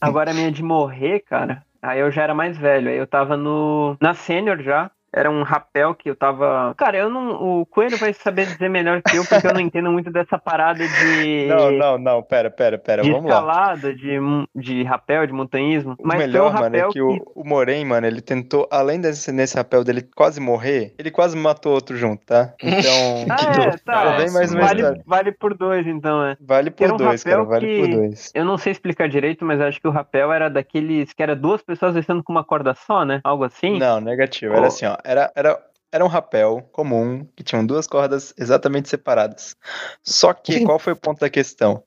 Agora 0.00 0.32
a 0.32 0.34
minha 0.34 0.50
de 0.50 0.62
morrer, 0.62 1.20
cara. 1.20 1.62
Aí 1.80 2.00
eu 2.00 2.10
já 2.10 2.22
era 2.22 2.34
mais 2.34 2.56
velho. 2.56 2.88
Aí 2.88 2.96
eu 2.96 3.06
tava 3.06 3.36
no. 3.36 3.96
Na 4.00 4.14
sênior 4.14 4.60
já. 4.62 4.90
Era 5.14 5.30
um 5.30 5.42
rapel 5.42 5.94
que 5.94 6.10
eu 6.10 6.16
tava. 6.16 6.74
Cara, 6.76 6.96
eu 6.96 7.08
não. 7.08 7.60
O 7.60 7.66
Coelho 7.66 7.96
vai 7.96 8.12
saber 8.12 8.46
dizer 8.46 8.68
melhor 8.68 9.00
que 9.02 9.16
eu, 9.16 9.24
porque 9.24 9.46
eu 9.46 9.54
não 9.54 9.60
entendo 9.60 9.90
muito 9.92 10.10
dessa 10.10 10.38
parada 10.38 10.84
de. 10.86 11.44
Não, 11.54 11.70
não, 11.70 11.98
não, 11.98 12.22
pera, 12.22 12.50
pera, 12.50 12.78
pera, 12.78 13.02
de 13.02 13.10
vamos 13.10 13.30
lá. 13.30 13.36
escalada, 13.36 13.94
de, 13.94 14.18
de 14.54 14.82
rapel, 14.82 15.26
de 15.26 15.32
montanhismo. 15.32 15.94
O 15.98 16.06
Mas 16.06 16.18
melhor, 16.18 16.50
foi 16.50 16.58
um 16.58 16.62
mano, 16.62 16.76
é 16.76 16.78
rapel 16.80 16.92
que 16.92 17.02
o, 17.02 17.32
o 17.34 17.44
Moren, 17.46 17.84
mano, 17.84 18.06
ele 18.06 18.20
tentou, 18.20 18.66
além 18.70 19.00
desse 19.00 19.30
nesse 19.30 19.56
rapel 19.56 19.84
dele 19.84 20.02
quase 20.16 20.40
morrer, 20.40 20.94
ele 20.98 21.10
quase 21.10 21.36
matou 21.36 21.72
outro 21.72 21.96
junto, 21.96 22.24
tá? 22.24 22.54
Então, 22.62 23.24
Ah, 23.30 23.62
é, 23.74 23.76
tá. 23.84 24.16
Vem 24.16 24.30
mais 24.32 24.52
uma 24.52 24.62
vale, 24.62 24.80
história. 24.80 25.02
vale 25.06 25.32
por 25.32 25.54
dois, 25.54 25.86
então, 25.86 26.24
é. 26.24 26.36
vale 26.40 26.70
por 26.70 26.92
um 26.92 26.96
dois, 26.96 27.22
cara, 27.22 27.44
vale 27.44 27.66
por 27.80 27.86
que- 27.88 27.94
dois. 27.96 28.32
Eu 28.34 28.44
não 28.44 28.56
sei 28.56 28.72
explicar 28.72 29.08
direito, 29.08 29.44
mas 29.44 29.60
acho 29.60 29.80
que 29.80 29.88
o 29.88 29.90
rapel 29.90 30.32
era 30.32 30.48
daqueles 30.48 31.12
que 31.12 31.22
era 31.22 31.36
duas 31.36 31.62
pessoas 31.62 31.94
descendo 31.94 32.22
com 32.22 32.32
uma 32.32 32.44
corda 32.44 32.74
só, 32.74 33.04
né? 33.04 33.20
Algo 33.22 33.44
assim. 33.44 33.78
Não, 33.78 34.00
negativo, 34.00 34.54
era 34.54 34.66
assim, 34.68 34.86
ó, 34.86 34.96
era, 35.04 35.32
era, 35.34 35.66
era 35.92 36.04
um 36.04 36.08
rapel 36.08 36.68
comum, 36.72 37.26
que 37.36 37.44
tinham 37.44 37.64
duas 37.64 37.86
cordas 37.86 38.34
exatamente 38.36 38.88
separadas. 38.88 39.56
Só 40.02 40.32
que, 40.32 40.64
qual 40.64 40.78
foi 40.78 40.92
o 40.92 40.96
ponto 40.96 41.20
da 41.20 41.30
questão? 41.30 41.82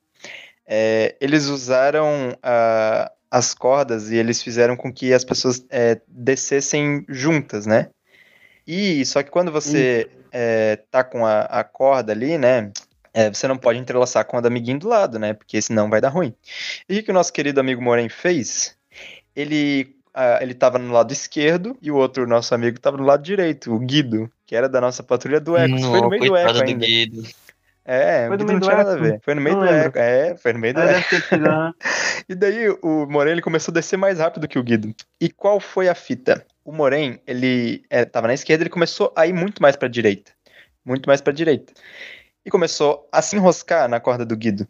É, 0.66 1.16
eles 1.20 1.46
usaram 1.46 2.36
ah, 2.42 3.10
as 3.30 3.54
cordas 3.54 4.10
e 4.10 4.16
eles 4.16 4.42
fizeram 4.42 4.76
com 4.76 4.92
que 4.92 5.12
as 5.12 5.24
pessoas 5.24 5.64
é, 5.70 6.00
descessem 6.06 7.04
juntas, 7.08 7.66
né? 7.66 7.90
E 8.66 9.04
só 9.06 9.22
que 9.22 9.30
quando 9.30 9.50
você 9.50 10.10
é, 10.30 10.76
tá 10.90 11.02
com 11.02 11.24
a, 11.24 11.40
a 11.42 11.64
corda 11.64 12.12
ali, 12.12 12.36
né? 12.36 12.70
é, 13.18 13.28
você 13.28 13.48
não 13.48 13.58
pode 13.58 13.80
entrelaçar 13.80 14.24
com 14.24 14.36
a 14.36 14.40
do 14.40 14.46
amiguinho 14.46 14.78
do 14.78 14.88
lado, 14.88 15.18
né? 15.18 15.34
Porque 15.34 15.60
senão 15.60 15.90
vai 15.90 16.00
dar 16.00 16.10
ruim. 16.10 16.32
E 16.88 16.92
o 16.92 16.96
que 16.96 17.02
que 17.02 17.10
o 17.10 17.14
nosso 17.14 17.32
querido 17.32 17.58
amigo 17.58 17.82
Moren 17.82 18.08
fez? 18.08 18.76
Ele, 19.34 19.96
ah, 20.14 20.38
ele 20.40 20.54
tava 20.54 20.78
no 20.78 20.92
lado 20.92 21.12
esquerdo 21.12 21.76
e 21.80 21.90
o 21.90 21.96
outro 21.96 22.26
nosso 22.26 22.54
amigo 22.54 22.78
tava 22.80 22.96
no 22.96 23.04
lado 23.04 23.22
direito, 23.22 23.72
o 23.74 23.78
Guido, 23.78 24.30
que 24.46 24.54
era 24.56 24.68
da 24.68 24.80
nossa 24.80 25.02
patrulha 25.02 25.40
do 25.40 25.56
Eco. 25.56 25.78
Foi 25.78 26.00
no 26.00 26.08
meio 26.08 26.24
do 26.26 26.36
Eco 26.36 26.52
do 26.52 26.62
ainda. 26.62 26.86
Guido. 26.86 27.22
É, 27.84 28.26
Foi 28.26 28.36
o 28.36 28.38
no 28.38 28.44
Guido 28.44 28.46
meio 28.46 28.52
não 28.52 28.60
do 28.60 28.64
tinha 28.66 28.76
nada 28.76 28.92
a 28.92 28.96
ver. 28.96 29.20
Foi 29.22 29.34
no 29.34 29.40
meio 29.40 29.56
Não 29.56 29.64
do 29.64 29.70
lembro. 29.70 29.88
Eco. 29.88 29.98
É, 29.98 30.36
foi 30.36 30.52
no 30.52 30.58
meio 30.58 30.74
do 30.74 30.80
Eco. 30.80 31.14
aham. 31.34 31.74
E 32.28 32.34
daí 32.34 32.68
o 32.82 33.06
Moren 33.06 33.32
ele 33.32 33.40
começou 33.40 33.72
a 33.72 33.74
descer 33.76 33.96
mais 33.96 34.18
rápido 34.18 34.46
que 34.46 34.58
o 34.58 34.62
Guido. 34.62 34.94
E 35.18 35.30
qual 35.30 35.58
foi 35.58 35.88
a 35.88 35.94
fita? 35.94 36.44
O 36.62 36.70
Moren, 36.70 37.18
ele 37.26 37.82
é, 37.88 38.04
tava 38.04 38.26
na 38.26 38.34
esquerda, 38.34 38.62
ele 38.64 38.68
começou 38.70 39.10
a 39.16 39.26
ir 39.26 39.32
muito 39.32 39.62
mais 39.62 39.76
pra 39.76 39.88
direita. 39.88 40.30
Muito 40.84 41.06
mais 41.06 41.22
pra 41.22 41.32
direita. 41.32 41.72
E 42.44 42.50
começou 42.50 43.08
a 43.10 43.22
se 43.22 43.34
enroscar 43.36 43.88
na 43.88 43.98
corda 44.00 44.26
do 44.26 44.36
Guido. 44.36 44.68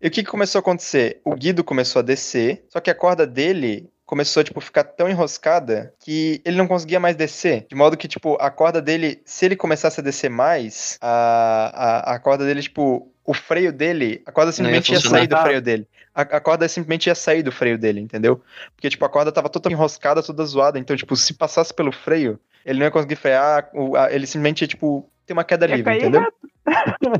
E 0.00 0.08
o 0.08 0.10
que, 0.10 0.22
que 0.22 0.30
começou 0.30 0.58
a 0.58 0.60
acontecer? 0.60 1.20
O 1.24 1.34
Guido 1.34 1.62
começou 1.62 2.00
a 2.00 2.02
descer, 2.02 2.64
só 2.70 2.80
que 2.80 2.90
a 2.90 2.94
corda 2.94 3.26
dele 3.26 3.90
começou 4.06 4.40
a 4.40 4.44
tipo, 4.44 4.60
ficar 4.60 4.84
tão 4.84 5.08
enroscada 5.08 5.92
que 6.00 6.40
ele 6.44 6.56
não 6.56 6.66
conseguia 6.66 7.00
mais 7.00 7.16
descer. 7.16 7.66
De 7.68 7.74
modo 7.74 7.96
que, 7.96 8.06
tipo, 8.08 8.36
a 8.40 8.50
corda 8.50 8.80
dele, 8.82 9.20
se 9.24 9.44
ele 9.46 9.56
começasse 9.56 10.00
a 10.00 10.02
descer 10.02 10.28
mais, 10.30 10.98
a, 11.00 12.10
a, 12.12 12.14
a 12.14 12.18
corda 12.18 12.44
dele, 12.44 12.62
tipo, 12.62 13.10
o 13.24 13.32
freio 13.34 13.72
dele, 13.72 14.22
a 14.26 14.32
corda 14.32 14.50
ia 14.50 14.52
simplesmente 14.52 14.90
ia, 14.92 14.96
funcionar. 14.96 15.18
sair 15.18 15.26
do 15.26 15.36
freio 15.38 15.62
dele. 15.62 15.88
A, 16.14 16.20
a 16.22 16.40
corda 16.40 16.68
simplesmente 16.68 17.06
ia 17.06 17.14
sair 17.14 17.42
do 17.42 17.50
freio 17.50 17.78
dele, 17.78 18.00
entendeu? 18.00 18.40
Porque, 18.76 18.90
tipo, 18.90 19.04
a 19.04 19.08
corda 19.08 19.32
tava 19.32 19.48
toda 19.48 19.70
enroscada, 19.70 20.22
toda 20.22 20.44
zoada. 20.44 20.78
Então, 20.78 20.94
tipo, 20.96 21.16
se 21.16 21.32
passasse 21.34 21.72
pelo 21.72 21.90
freio, 21.90 22.38
ele 22.64 22.78
não 22.78 22.86
ia 22.86 22.90
conseguir 22.90 23.16
frear, 23.16 23.68
o- 23.74 23.96
a- 23.96 24.12
ele 24.12 24.26
simplesmente 24.26 24.60
ia, 24.62 24.68
tipo, 24.68 25.10
ter 25.26 25.32
uma 25.32 25.42
queda 25.44 25.66
Ia 25.66 25.76
livre, 25.76 25.84
cair 25.90 25.98
entendeu? 26.02 26.20
reto. 26.20 26.36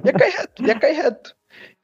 Ia 0.04 0.12
cair 0.12 0.32
reto, 0.32 0.62
ia 0.66 0.78
cair 0.78 0.94
reto. 0.96 1.34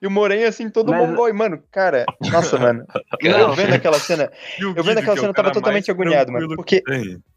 E 0.01 0.07
o 0.07 0.11
Moren, 0.11 0.45
assim, 0.45 0.71
todo 0.71 0.91
Mas- 0.93 1.09
mongol. 1.09 1.29
E, 1.29 1.33
mano, 1.33 1.63
cara, 1.71 2.07
nossa, 2.33 2.57
mano. 2.59 2.87
Eu, 3.21 3.53
vendo 3.53 3.75
aquela 3.75 3.99
cena, 3.99 4.31
eu 4.59 4.83
vendo 4.83 4.99
aquela 4.99 5.15
que 5.15 5.19
é 5.19 5.23
cena, 5.23 5.29
eu 5.29 5.35
tava 5.35 5.53
totalmente 5.53 5.91
agoniado, 5.91 6.33
mano. 6.33 6.57
Porque 6.57 6.83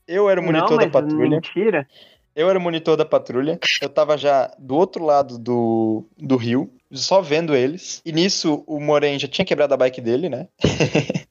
eu 0.08 0.30
era 0.30 0.40
o 0.40 0.44
monitor 0.44 0.72
não, 0.72 0.78
da 0.78 0.84
mas 0.86 0.92
patrulha. 0.92 1.30
Mentira. 1.30 1.88
Eu 2.36 2.50
era 2.50 2.58
o 2.58 2.62
monitor 2.62 2.98
da 2.98 3.06
patrulha, 3.06 3.60
eu 3.80 3.90
tava 3.90 4.18
já 4.18 4.52
do 4.58 4.76
outro 4.76 5.06
lado 5.06 5.38
do, 5.38 6.04
do 6.18 6.36
rio, 6.36 6.74
só 6.92 7.22
vendo 7.22 7.56
eles. 7.56 8.02
E 8.04 8.12
nisso 8.12 8.64
o 8.66 8.80
Moren 8.80 9.20
já 9.20 9.28
tinha 9.28 9.46
quebrado 9.46 9.74
a 9.74 9.78
bike 9.78 10.02
dele, 10.02 10.30
né? 10.30 10.48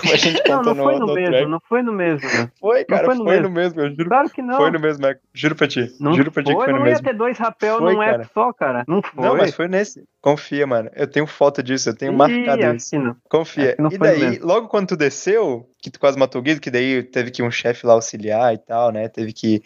Como 0.00 0.12
a 0.12 0.16
gente 0.16 0.42
Não, 0.48 0.62
não 0.62 0.74
foi 0.76 0.94
no, 0.94 1.00
no 1.00 1.06
no 1.06 1.14
mesmo, 1.14 1.30
track. 1.30 1.50
não 1.50 1.60
foi 1.60 1.82
no 1.82 1.92
mesmo. 1.92 2.20
Foi, 2.60 2.84
cara, 2.84 3.04
foi 3.04 3.16
foi, 3.16 3.36
no 3.36 3.42
no 3.42 3.50
mesmo, 3.50 3.80
eu 3.80 3.90
juro. 3.90 4.08
Claro 4.08 4.30
que 4.30 4.42
não. 4.42 4.56
Foi 4.56 4.70
no 4.70 4.80
mesmo, 4.80 5.06
Eco. 5.06 5.20
Juro 5.34 5.54
pra 5.56 5.66
ti. 5.68 5.92
Não 6.00 6.14
juro 6.14 6.30
pra 6.32 6.42
ti 6.42 6.48
que 6.50 6.54
foi 6.54 6.66
no 6.72 6.78
não 6.78 6.86
ia 6.86 6.92
mesmo. 6.92 7.04
ter 7.04 7.14
dois 7.14 7.38
rapel 7.38 7.78
Foi, 7.78 7.92
num 7.94 7.98
cara. 8.00 8.22
app 8.22 8.30
só, 8.32 8.52
cara. 8.52 8.84
Não 8.88 9.02
foi. 9.02 9.24
Não, 9.24 9.36
mas 9.36 9.54
foi 9.54 9.68
nesse. 9.68 10.04
Confia, 10.20 10.66
mano. 10.66 10.90
Eu 10.94 11.06
tenho 11.06 11.26
foto 11.26 11.62
disso, 11.62 11.88
eu 11.90 11.96
tenho 11.96 12.12
Ih, 12.12 12.16
marcado 12.16 12.64
acho 12.66 12.76
isso. 12.76 12.98
não. 12.98 13.16
Confia. 13.28 13.74
Que 13.76 13.82
não 13.82 13.90
E 13.90 13.98
foi 13.98 14.08
daí, 14.08 14.20
mesmo. 14.20 14.46
logo 14.46 14.68
quando 14.68 14.88
tu 14.88 14.96
desceu, 14.96 15.68
que 15.80 15.90
tu 15.90 15.98
quase 16.00 16.18
matou 16.18 16.40
o 16.40 16.44
Guido, 16.44 16.60
que 16.60 16.70
daí 16.70 17.02
teve 17.02 17.30
que 17.30 17.42
um 17.42 17.50
chefe 17.50 17.86
lá 17.86 17.92
auxiliar 17.94 18.54
e 18.54 18.58
tal, 18.58 18.90
né? 18.92 19.08
Teve 19.08 19.32
que 19.32 19.62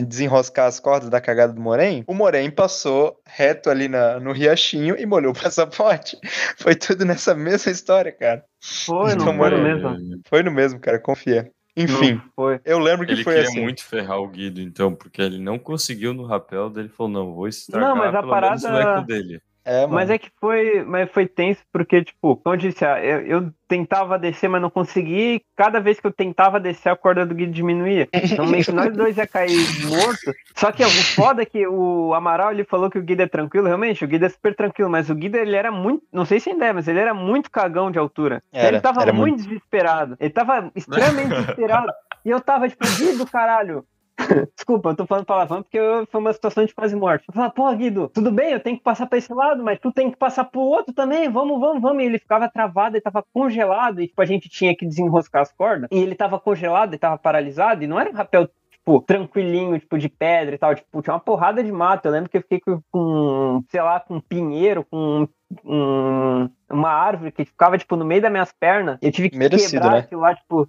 desenroscar 0.00 0.66
as 0.66 0.80
cordas 0.80 1.10
da 1.10 1.20
cagada 1.20 1.52
do 1.52 1.60
Moren. 1.60 2.02
O 2.06 2.14
Moren 2.14 2.50
passou 2.50 3.20
reto 3.26 3.68
ali 3.68 3.88
na, 3.88 4.18
no 4.18 4.32
riachinho 4.32 4.96
e 4.98 5.04
molhou 5.04 5.32
o 5.32 5.34
passaporte. 5.38 6.16
Foi 6.56 6.74
tudo 6.74 7.04
nessa 7.04 7.34
mesma 7.34 7.70
história, 7.70 8.10
cara. 8.10 8.42
Foi, 8.60 9.14
não 9.14 9.22
Então, 9.22 9.36
foi 9.36 9.50
no 9.50 9.62
mesmo. 9.62 10.20
Foi 10.28 10.42
no 10.42 10.50
mesmo, 10.50 10.80
cara, 10.80 10.98
confia. 10.98 11.50
Enfim, 11.76 12.14
Não 12.16 12.22
foi. 12.36 12.60
eu 12.66 12.78
lembro 12.78 13.06
que 13.06 13.12
Ele 13.12 13.24
foi 13.24 13.32
queria 13.34 13.48
assim. 13.48 13.62
muito 13.62 13.82
ferrar 13.82 14.18
o 14.20 14.28
Guido, 14.28 14.60
então, 14.60 14.94
porque 14.94 15.22
ele 15.22 15.38
não 15.38 15.58
conseguiu 15.58 16.12
no 16.12 16.26
rapel 16.26 16.68
dele. 16.68 16.90
Falou, 16.90 17.10
não, 17.12 17.34
vou 17.34 17.48
estragar 17.48 17.88
Não, 17.88 17.96
mas 17.96 18.14
a 18.14 18.20
pelo 18.20 18.40
menos 18.40 18.62
o 18.62 18.68
parada- 18.68 18.98
eco 18.98 19.06
dele. 19.06 19.40
É. 19.64 19.86
Mas 19.86 20.10
é 20.10 20.18
que 20.18 20.30
foi, 20.40 20.84
mas 20.84 21.10
foi 21.10 21.26
tenso 21.26 21.62
porque, 21.72 22.04
tipo, 22.04 22.36
como 22.36 22.54
eu 22.54 22.58
disse, 22.58 22.84
ah, 22.84 23.02
eu, 23.02 23.20
eu 23.20 23.52
tentava 23.68 24.18
descer, 24.18 24.48
mas 24.48 24.60
não 24.60 24.68
consegui. 24.68 25.36
e 25.36 25.42
Cada 25.56 25.80
vez 25.80 26.00
que 26.00 26.06
eu 26.06 26.12
tentava 26.12 26.60
descer, 26.60 26.90
a 26.90 26.96
corda 26.96 27.24
do 27.24 27.34
Guido 27.34 27.52
diminuía. 27.52 28.08
Então 28.12 28.46
meio 28.46 28.64
que 28.64 28.72
nós 28.72 28.94
dois 28.94 29.16
ia 29.16 29.26
cair 29.26 29.56
morto. 29.86 30.34
Só 30.54 30.70
que 30.72 30.84
o 30.84 30.90
foda 30.90 31.42
é 31.42 31.46
que 31.46 31.66
o 31.66 32.12
Amaral 32.12 32.52
ele 32.52 32.64
falou 32.64 32.90
que 32.90 32.98
o 32.98 33.02
Guido 33.02 33.22
é 33.22 33.26
tranquilo. 33.26 33.66
Realmente, 33.66 34.04
o 34.04 34.08
Guido 34.08 34.26
é 34.26 34.28
super 34.28 34.54
tranquilo, 34.54 34.90
mas 34.90 35.08
o 35.08 35.14
Guido 35.14 35.36
ele 35.36 35.56
era 35.56 35.70
muito, 35.70 36.04
não 36.12 36.24
sei 36.24 36.40
se 36.40 36.50
ainda 36.50 36.66
é, 36.66 36.72
mas 36.72 36.88
ele 36.88 36.98
era 36.98 37.14
muito 37.14 37.50
cagão 37.50 37.90
de 37.90 37.98
altura. 37.98 38.42
Era, 38.52 38.68
ele 38.68 38.80
tava 38.80 39.02
era 39.02 39.12
muito 39.12 39.42
desesperado. 39.42 40.16
Ele 40.20 40.30
tava 40.30 40.70
extremamente 40.74 41.28
desesperado. 41.34 41.92
E 42.24 42.30
eu 42.30 42.40
tava, 42.40 42.68
tipo, 42.68 42.84
Guido, 42.98 43.26
caralho. 43.26 43.84
Desculpa, 44.56 44.90
eu 44.90 44.96
tô 44.96 45.06
falando 45.06 45.24
palavrão 45.26 45.62
porque 45.62 45.78
eu- 45.78 46.06
foi 46.06 46.20
uma 46.20 46.32
situação 46.32 46.64
de 46.64 46.74
quase 46.74 46.94
morte. 46.94 47.24
Eu 47.28 47.34
falava, 47.34 47.52
pô, 47.52 47.72
Guido, 47.74 48.08
tudo 48.08 48.30
bem, 48.30 48.52
eu 48.52 48.60
tenho 48.60 48.76
que 48.76 48.82
passar 48.82 49.06
pra 49.06 49.18
esse 49.18 49.32
lado, 49.32 49.62
mas 49.62 49.78
tu 49.80 49.92
tem 49.92 50.10
que 50.10 50.16
passar 50.16 50.44
pro 50.44 50.60
outro 50.60 50.92
também, 50.94 51.28
vamos, 51.30 51.58
vamos, 51.60 51.82
vamos. 51.82 52.02
E 52.02 52.06
ele 52.06 52.18
ficava 52.18 52.48
travado, 52.48 52.96
ele 52.96 53.02
tava 53.02 53.24
congelado, 53.32 54.00
e 54.00 54.08
tipo, 54.08 54.20
a 54.22 54.26
gente 54.26 54.48
tinha 54.48 54.76
que 54.76 54.86
desenroscar 54.86 55.42
as 55.42 55.52
cordas, 55.52 55.88
e 55.90 55.98
ele 55.98 56.14
tava 56.14 56.38
congelado, 56.38 56.90
ele 56.90 56.98
tava 56.98 57.18
paralisado, 57.18 57.82
e 57.82 57.86
não 57.86 57.98
era 57.98 58.10
um 58.10 58.14
rapel, 58.14 58.48
tipo, 58.70 59.00
tranquilinho, 59.00 59.78
tipo, 59.78 59.98
de 59.98 60.08
pedra 60.08 60.54
e 60.54 60.58
tal, 60.58 60.74
tipo, 60.74 61.02
tinha 61.02 61.14
uma 61.14 61.20
porrada 61.20 61.62
de 61.62 61.70
mato. 61.72 62.06
Eu 62.06 62.12
lembro 62.12 62.28
que 62.30 62.36
eu 62.36 62.42
fiquei 62.42 62.60
com, 62.90 63.62
sei 63.70 63.80
lá, 63.82 64.00
com 64.00 64.16
um 64.16 64.20
pinheiro, 64.20 64.84
com 64.90 65.26
um- 65.64 66.48
uma 66.70 66.90
árvore 66.90 67.32
que 67.32 67.44
ficava, 67.44 67.76
tipo, 67.78 67.96
no 67.96 68.04
meio 68.04 68.22
das 68.22 68.30
minhas 68.32 68.52
pernas, 68.52 68.98
e 69.02 69.06
eu 69.06 69.12
tive 69.12 69.30
que 69.30 69.36
Merecido, 69.36 69.72
quebrar 69.72 69.92
né? 69.92 69.98
aquilo 70.00 70.20
lá, 70.20 70.34
tipo. 70.34 70.68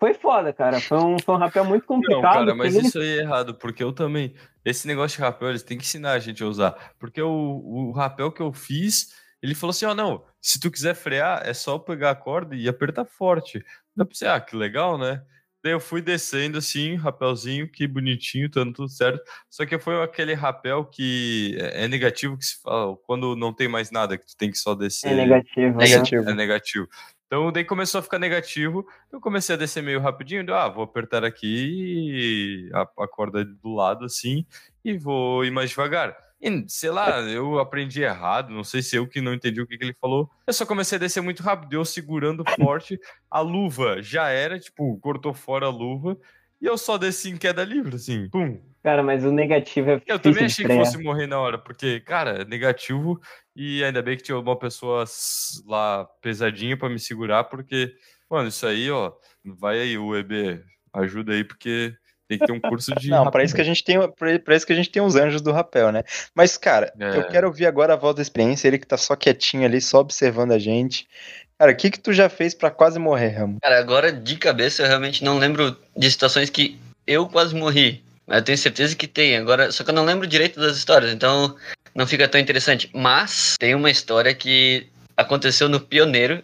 Foi 0.00 0.14
foda, 0.14 0.50
cara. 0.52 0.80
Foi 0.80 0.96
um, 0.98 1.18
foi 1.18 1.34
um 1.34 1.38
rapel 1.38 1.64
muito 1.64 1.82
Não, 1.82 1.86
complicado. 1.96 2.22
cara, 2.22 2.54
mas 2.54 2.74
ele- 2.74 2.86
isso 2.88 2.98
aí 2.98 3.18
é 3.18 3.20
errado, 3.20 3.54
porque 3.54 3.84
eu 3.84 3.92
também. 3.92 4.34
Esse 4.64 4.86
negócio 4.88 5.16
de 5.18 5.22
rapel, 5.22 5.50
eles 5.50 5.62
têm 5.62 5.76
que 5.76 5.84
ensinar 5.84 6.12
a 6.12 6.18
gente 6.18 6.42
a 6.42 6.46
usar. 6.46 6.92
Porque 6.98 7.20
o, 7.20 7.30
o 7.30 7.92
rapel 7.92 8.32
que 8.32 8.40
eu 8.40 8.50
fiz, 8.52 9.14
ele 9.42 9.54
falou 9.54 9.70
assim: 9.72 9.84
ó, 9.84 9.94
não, 9.94 10.24
se 10.40 10.58
tu 10.58 10.70
quiser 10.70 10.94
frear, 10.94 11.42
é 11.46 11.52
só 11.52 11.78
pegar 11.78 12.10
a 12.10 12.14
corda 12.14 12.56
e 12.56 12.66
apertar 12.66 13.04
forte. 13.04 13.62
Dá 13.94 14.04
pra 14.06 14.14
você, 14.14 14.26
ah, 14.26 14.40
que 14.40 14.56
legal, 14.56 14.96
né? 14.96 15.22
Daí 15.62 15.72
eu 15.72 15.80
fui 15.80 16.00
descendo 16.00 16.58
assim, 16.58 16.94
rapelzinho, 16.94 17.68
que 17.70 17.86
bonitinho, 17.86 18.48
dando 18.48 18.72
tudo 18.72 18.88
certo. 18.88 19.22
Só 19.48 19.66
que 19.66 19.78
foi 19.78 20.02
aquele 20.02 20.32
rapel 20.32 20.84
que 20.84 21.56
é 21.58 21.84
é 21.84 21.88
negativo, 21.88 22.36
que 22.36 22.44
se 22.44 22.60
fala 22.62 22.96
quando 23.06 23.36
não 23.36 23.52
tem 23.52 23.68
mais 23.68 23.90
nada, 23.90 24.16
que 24.16 24.26
tu 24.26 24.36
tem 24.36 24.50
que 24.50 24.58
só 24.58 24.74
descer. 24.74 25.12
É 25.12 25.14
negativo. 25.14 25.76
né? 25.76 25.84
Negativo. 25.84 26.30
É 26.30 26.34
negativo. 26.34 26.88
Então 27.26 27.52
daí 27.52 27.64
começou 27.64 28.00
a 28.00 28.02
ficar 28.02 28.18
negativo. 28.18 28.84
Eu 29.12 29.20
comecei 29.20 29.54
a 29.54 29.58
descer 29.58 29.82
meio 29.82 30.00
rapidinho. 30.00 30.44
deu, 30.44 30.54
Ah, 30.54 30.68
vou 30.68 30.82
apertar 30.82 31.24
aqui 31.24 32.68
a, 32.74 32.82
a 33.04 33.08
corda 33.08 33.44
do 33.44 33.74
lado 33.74 34.04
assim 34.04 34.44
e 34.84 34.98
vou 34.98 35.44
ir 35.44 35.50
mais 35.50 35.70
devagar. 35.70 36.16
E, 36.40 36.64
sei 36.68 36.90
lá, 36.90 37.20
eu 37.20 37.58
aprendi 37.58 38.02
errado. 38.02 38.50
Não 38.50 38.64
sei 38.64 38.82
se 38.82 38.96
eu 38.96 39.06
que 39.06 39.20
não 39.20 39.34
entendi 39.34 39.60
o 39.60 39.66
que, 39.66 39.76
que 39.76 39.84
ele 39.84 39.96
falou. 40.00 40.30
Eu 40.46 40.52
só 40.52 40.64
comecei 40.64 40.96
a 40.96 40.98
descer 40.98 41.20
muito 41.20 41.42
rápido. 41.42 41.74
Eu 41.74 41.84
segurando 41.84 42.44
forte. 42.56 42.98
A 43.30 43.40
luva 43.40 44.02
já 44.02 44.28
era, 44.28 44.58
tipo, 44.58 44.98
cortou 45.00 45.34
fora 45.34 45.66
a 45.66 45.70
luva. 45.70 46.16
E 46.60 46.66
eu 46.66 46.76
só 46.78 46.98
desci 46.98 47.30
em 47.30 47.36
queda 47.36 47.64
livre, 47.64 47.96
assim. 47.96 48.28
Pum. 48.28 48.60
Cara, 48.82 49.02
mas 49.02 49.24
o 49.24 49.30
negativo 49.30 49.90
é 49.90 50.02
Eu 50.06 50.18
também 50.18 50.46
achei 50.46 50.66
que 50.66 50.74
fosse 50.74 50.96
morrer 50.96 51.26
na 51.26 51.38
hora, 51.38 51.58
porque, 51.58 52.00
cara, 52.00 52.42
é 52.42 52.44
negativo 52.46 53.20
e 53.54 53.84
ainda 53.84 54.00
bem 54.00 54.16
que 54.16 54.22
tinha 54.22 54.38
uma 54.38 54.58
pessoa 54.58 55.04
lá 55.66 56.06
pesadinha 56.22 56.78
pra 56.78 56.88
me 56.88 56.98
segurar, 56.98 57.44
porque, 57.44 57.94
mano, 58.28 58.48
isso 58.48 58.66
aí, 58.66 58.90
ó, 58.90 59.12
vai 59.44 59.80
aí, 59.80 59.98
o 59.98 60.16
EB, 60.16 60.62
ajuda 60.94 61.32
aí, 61.32 61.44
porque 61.44 61.94
tem 62.30 62.38
que 62.38 62.46
ter 62.46 62.52
um 62.52 62.60
curso 62.60 62.94
de. 62.94 63.10
Não, 63.10 63.28
pra 63.30 63.42
isso 63.42 63.54
que 63.54 63.60
a 63.60 63.64
gente 63.64 63.82
tem, 63.82 63.96
pra 64.44 64.54
isso 64.56 64.66
que 64.66 64.72
a 64.72 64.76
gente 64.76 64.88
tem 64.90 65.02
os 65.02 65.16
anjos 65.16 65.40
do 65.42 65.50
rapel, 65.50 65.90
né? 65.90 66.04
Mas, 66.34 66.56
cara, 66.56 66.92
É. 66.98 67.16
eu 67.16 67.24
quero 67.24 67.48
ouvir 67.48 67.66
agora 67.66 67.94
a 67.94 67.96
voz 67.96 68.14
da 68.14 68.22
experiência, 68.22 68.68
ele 68.68 68.78
que 68.78 68.86
tá 68.86 68.96
só 68.96 69.16
quietinho 69.16 69.64
ali, 69.64 69.80
só 69.80 69.98
observando 69.98 70.52
a 70.52 70.58
gente. 70.58 71.08
Cara, 71.58 71.72
o 71.72 71.76
que 71.76 71.90
que 71.90 71.98
tu 72.00 72.12
já 72.12 72.28
fez 72.28 72.54
pra 72.54 72.70
quase 72.70 72.98
morrer, 72.98 73.30
Ramo? 73.30 73.58
Cara, 73.60 73.78
agora 73.78 74.12
de 74.12 74.36
cabeça 74.36 74.82
eu 74.82 74.86
realmente 74.88 75.22
não 75.24 75.38
lembro 75.38 75.76
de 75.96 76.10
situações 76.10 76.48
que 76.48 76.78
eu 77.06 77.26
quase 77.28 77.54
morri. 77.54 78.02
Mas 78.26 78.38
eu 78.38 78.44
tenho 78.44 78.58
certeza 78.58 78.94
que 78.94 79.08
tem. 79.08 79.36
Agora, 79.36 79.72
só 79.72 79.82
que 79.82 79.90
eu 79.90 79.94
não 79.94 80.04
lembro 80.04 80.26
direito 80.26 80.60
das 80.60 80.76
histórias, 80.76 81.12
então 81.12 81.56
não 81.94 82.06
fica 82.06 82.28
tão 82.28 82.40
interessante. 82.40 82.88
Mas 82.94 83.56
tem 83.58 83.74
uma 83.74 83.90
história 83.90 84.32
que 84.32 84.86
aconteceu 85.16 85.68
no 85.68 85.80
Pioneiro 85.80 86.42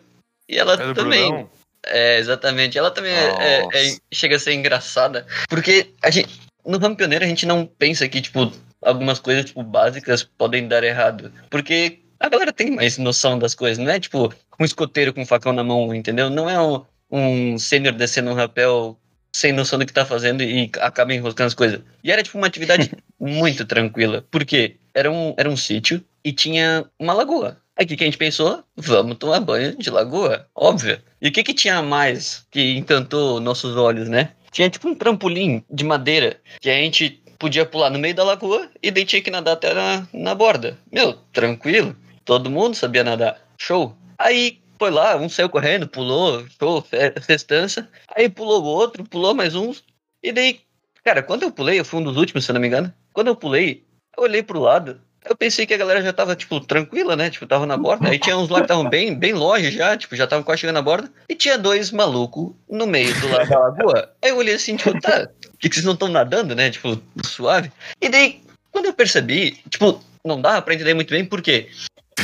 e 0.49 0.59
ela 0.59 0.75
É 0.75 0.93
também. 0.93 1.29
Brunão? 1.31 1.51
É, 1.87 2.19
exatamente. 2.19 2.77
Ela 2.77 2.91
também 2.91 3.13
é- 3.13 3.35
é- 3.39 3.69
é- 3.73 3.97
chega 4.13 4.37
a 4.37 4.39
ser 4.39 4.53
engraçada. 4.55 5.27
Porque 5.49 5.93
a 6.03 6.11
gente, 6.11 6.41
no 6.65 6.79
ramo 6.79 6.97
pioneiro 6.97 7.25
a 7.25 7.29
gente 7.29 7.47
não 7.47 7.65
pensa 7.67 8.09
que, 8.09 8.21
tipo, 8.21 8.53
algumas 8.83 9.19
coisas, 9.19 9.45
tipo, 9.47 9.63
básicas 9.63 10.23
podem 10.23 10.67
dar 10.69 10.83
errado. 10.85 11.33
Porque 11.51 12.01
a 12.19 12.29
galera 12.29 12.53
tem 12.53 12.71
mais 12.71 12.99
noção 12.99 13.39
das 13.39 13.55
coisas. 13.55 13.79
Não 13.79 13.91
é, 13.91 14.01
tipo, 14.01 14.33
um 14.59 14.65
escoteiro 14.65 15.13
com 15.13 15.23
um 15.23 15.27
facão 15.27 15.53
na 15.53 15.63
mão, 15.65 15.95
entendeu? 15.95 16.29
Não 16.31 16.49
é 16.51 16.61
um, 16.61 16.85
um 17.11 17.59
sênior 17.59 17.95
descendo 17.95 18.31
um 18.31 18.35
rapel 18.35 18.99
sem 19.35 19.53
noção 19.53 19.79
do 19.79 19.85
que 19.85 19.93
tá 19.93 20.05
fazendo 20.07 20.43
e 20.43 20.71
acaba 20.81 21.13
enroscando 21.13 21.49
as 21.49 21.55
coisas. 21.55 21.81
E 22.03 22.11
era, 22.11 22.23
tipo, 22.23 22.39
uma 22.39 22.47
atividade 22.47 22.91
muito 23.21 23.65
tranquila. 23.67 24.25
Por 24.31 24.45
quê? 24.45 24.77
Era 24.95 25.11
um, 25.11 25.35
era 25.37 25.49
um 25.49 25.57
sítio 25.57 26.03
e 26.25 26.33
tinha 26.33 26.87
uma 26.99 27.13
lagoa. 27.13 27.59
O 27.79 27.87
que, 27.87 27.95
a 27.95 28.07
gente 28.07 28.17
pensou? 28.19 28.65
Vamos 28.75 29.19
tomar 29.19 29.41
banho 29.41 29.77
de 29.77 29.91
lagoa, 29.91 30.49
óbvio. 30.55 30.99
E 31.21 31.29
o 31.29 31.33
que, 31.33 31.43
que 31.43 31.53
tinha 31.53 31.83
mais 31.83 32.47
que 32.51 32.77
encantou 32.77 33.39
nossos 33.41 33.77
olhos, 33.77 34.09
né? 34.09 34.33
Tinha 34.51 34.71
tipo 34.71 34.89
um 34.89 34.95
trampolim 34.95 35.63
de 35.71 35.85
madeira 35.85 36.41
que 36.61 36.71
a 36.71 36.75
gente 36.75 37.23
podia 37.39 37.67
pular 37.67 37.91
no 37.91 37.99
meio 37.99 38.15
da 38.15 38.25
lagoa 38.25 38.71
e 38.83 38.91
daí 38.91 39.05
tinha 39.05 39.21
que 39.21 39.31
nadar 39.31 39.53
até 39.53 39.75
na, 39.75 40.07
na 40.13 40.35
borda. 40.35 40.79
Meu, 40.91 41.13
tranquilo. 41.33 41.95
Todo 42.25 42.51
mundo 42.51 42.75
sabia 42.75 43.05
nadar. 43.05 43.39
Show. 43.61 43.95
Aí 44.19 44.59
foi 44.79 44.91
lá, 44.91 45.17
um 45.17 45.29
saiu 45.29 45.51
correndo, 45.51 45.87
pulou, 45.87 46.47
show, 46.59 46.81
fe- 46.81 47.13
festança. 47.21 47.89
Aí 48.17 48.29
pulou 48.31 48.63
o 48.63 48.67
outro, 48.67 49.05
pulou 49.05 49.35
mais 49.35 49.55
uns. 49.55 49.85
E 50.23 50.33
daí, 50.33 50.61
cara, 51.05 51.23
quando 51.23 51.43
eu 51.43 51.53
pulei, 51.53 51.79
eu 51.79 51.85
fui 51.85 52.01
um 52.01 52.05
dos 52.05 52.17
últimos, 52.17 52.45
se 52.47 52.53
não 52.55 52.61
me 52.61 52.67
engano. 52.69 52.93
Quando 53.13 53.29
eu 53.29 53.37
pulei, 53.37 53.85
eu 54.17 54.23
olhei 54.25 54.43
pro 54.43 54.59
lado. 54.61 55.01
Eu 55.29 55.37
pensei 55.37 55.67
que 55.67 55.75
a 55.75 55.77
galera 55.77 56.03
já 56.03 56.13
tava, 56.13 56.37
tipo, 56.37 56.61
tranquila, 56.61 57.17
né? 57.17 57.29
Tipo, 57.31 57.47
tava 57.47 57.67
na 57.67 57.77
borda. 57.77 58.09
Aí 58.09 58.19
tinha 58.19 58.37
uns 58.37 58.49
lá 58.49 58.59
que 58.59 58.65
estavam 58.65 58.89
bem, 58.89 59.15
bem 59.15 59.33
longe 59.33 59.71
já, 59.71 59.97
tipo, 59.97 60.15
já 60.15 60.25
estavam 60.25 60.45
quase 60.45 60.61
chegando 60.61 60.77
na 60.77 60.83
borda. 60.83 61.11
E 61.29 61.35
tinha 61.35 61.59
dois 61.59 61.91
malucos 61.91 62.53
no 62.71 62.87
meio 62.87 63.13
do 63.21 63.29
lado 63.29 63.49
da 63.49 63.59
lagoa. 63.59 64.13
Aí 64.23 64.31
eu 64.31 64.37
olhei 64.37 64.55
assim, 64.55 64.77
tipo, 64.77 64.99
tá, 65.01 65.29
que, 65.59 65.69
que 65.69 65.75
vocês 65.75 65.85
não 65.85 65.95
estão 65.95 66.09
nadando, 66.09 66.55
né? 66.55 66.71
Tipo, 66.71 67.01
suave. 67.25 67.73
E 68.01 68.09
daí, 68.09 68.41
quando 68.71 68.87
eu 68.87 68.95
percebi, 68.95 69.53
tipo, 69.69 70.01
não 70.25 70.41
dava 70.41 70.63
pra 70.63 70.75
entender 70.75 70.95
muito 70.95 71.11
bem 71.11 71.25
por 71.25 71.43
quê. 71.43 71.69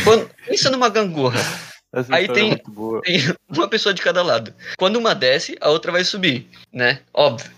Quando, 0.04 0.30
isso 0.50 0.70
numa 0.70 0.88
gangorra. 0.88 1.40
Essa 1.94 2.14
Aí 2.14 2.24
é 2.24 2.28
tem- 2.32 2.60
boa. 2.68 3.02
Tem 3.02 3.20
uma 3.50 3.68
pessoa 3.68 3.92
de 3.92 4.00
cada 4.00 4.22
lado. 4.22 4.54
Quando 4.78 4.96
uma 4.96 5.14
desce, 5.14 5.56
a 5.60 5.68
outra 5.68 5.92
vai 5.92 6.04
subir, 6.04 6.48
né? 6.72 7.00
Óbvio. 7.12 7.50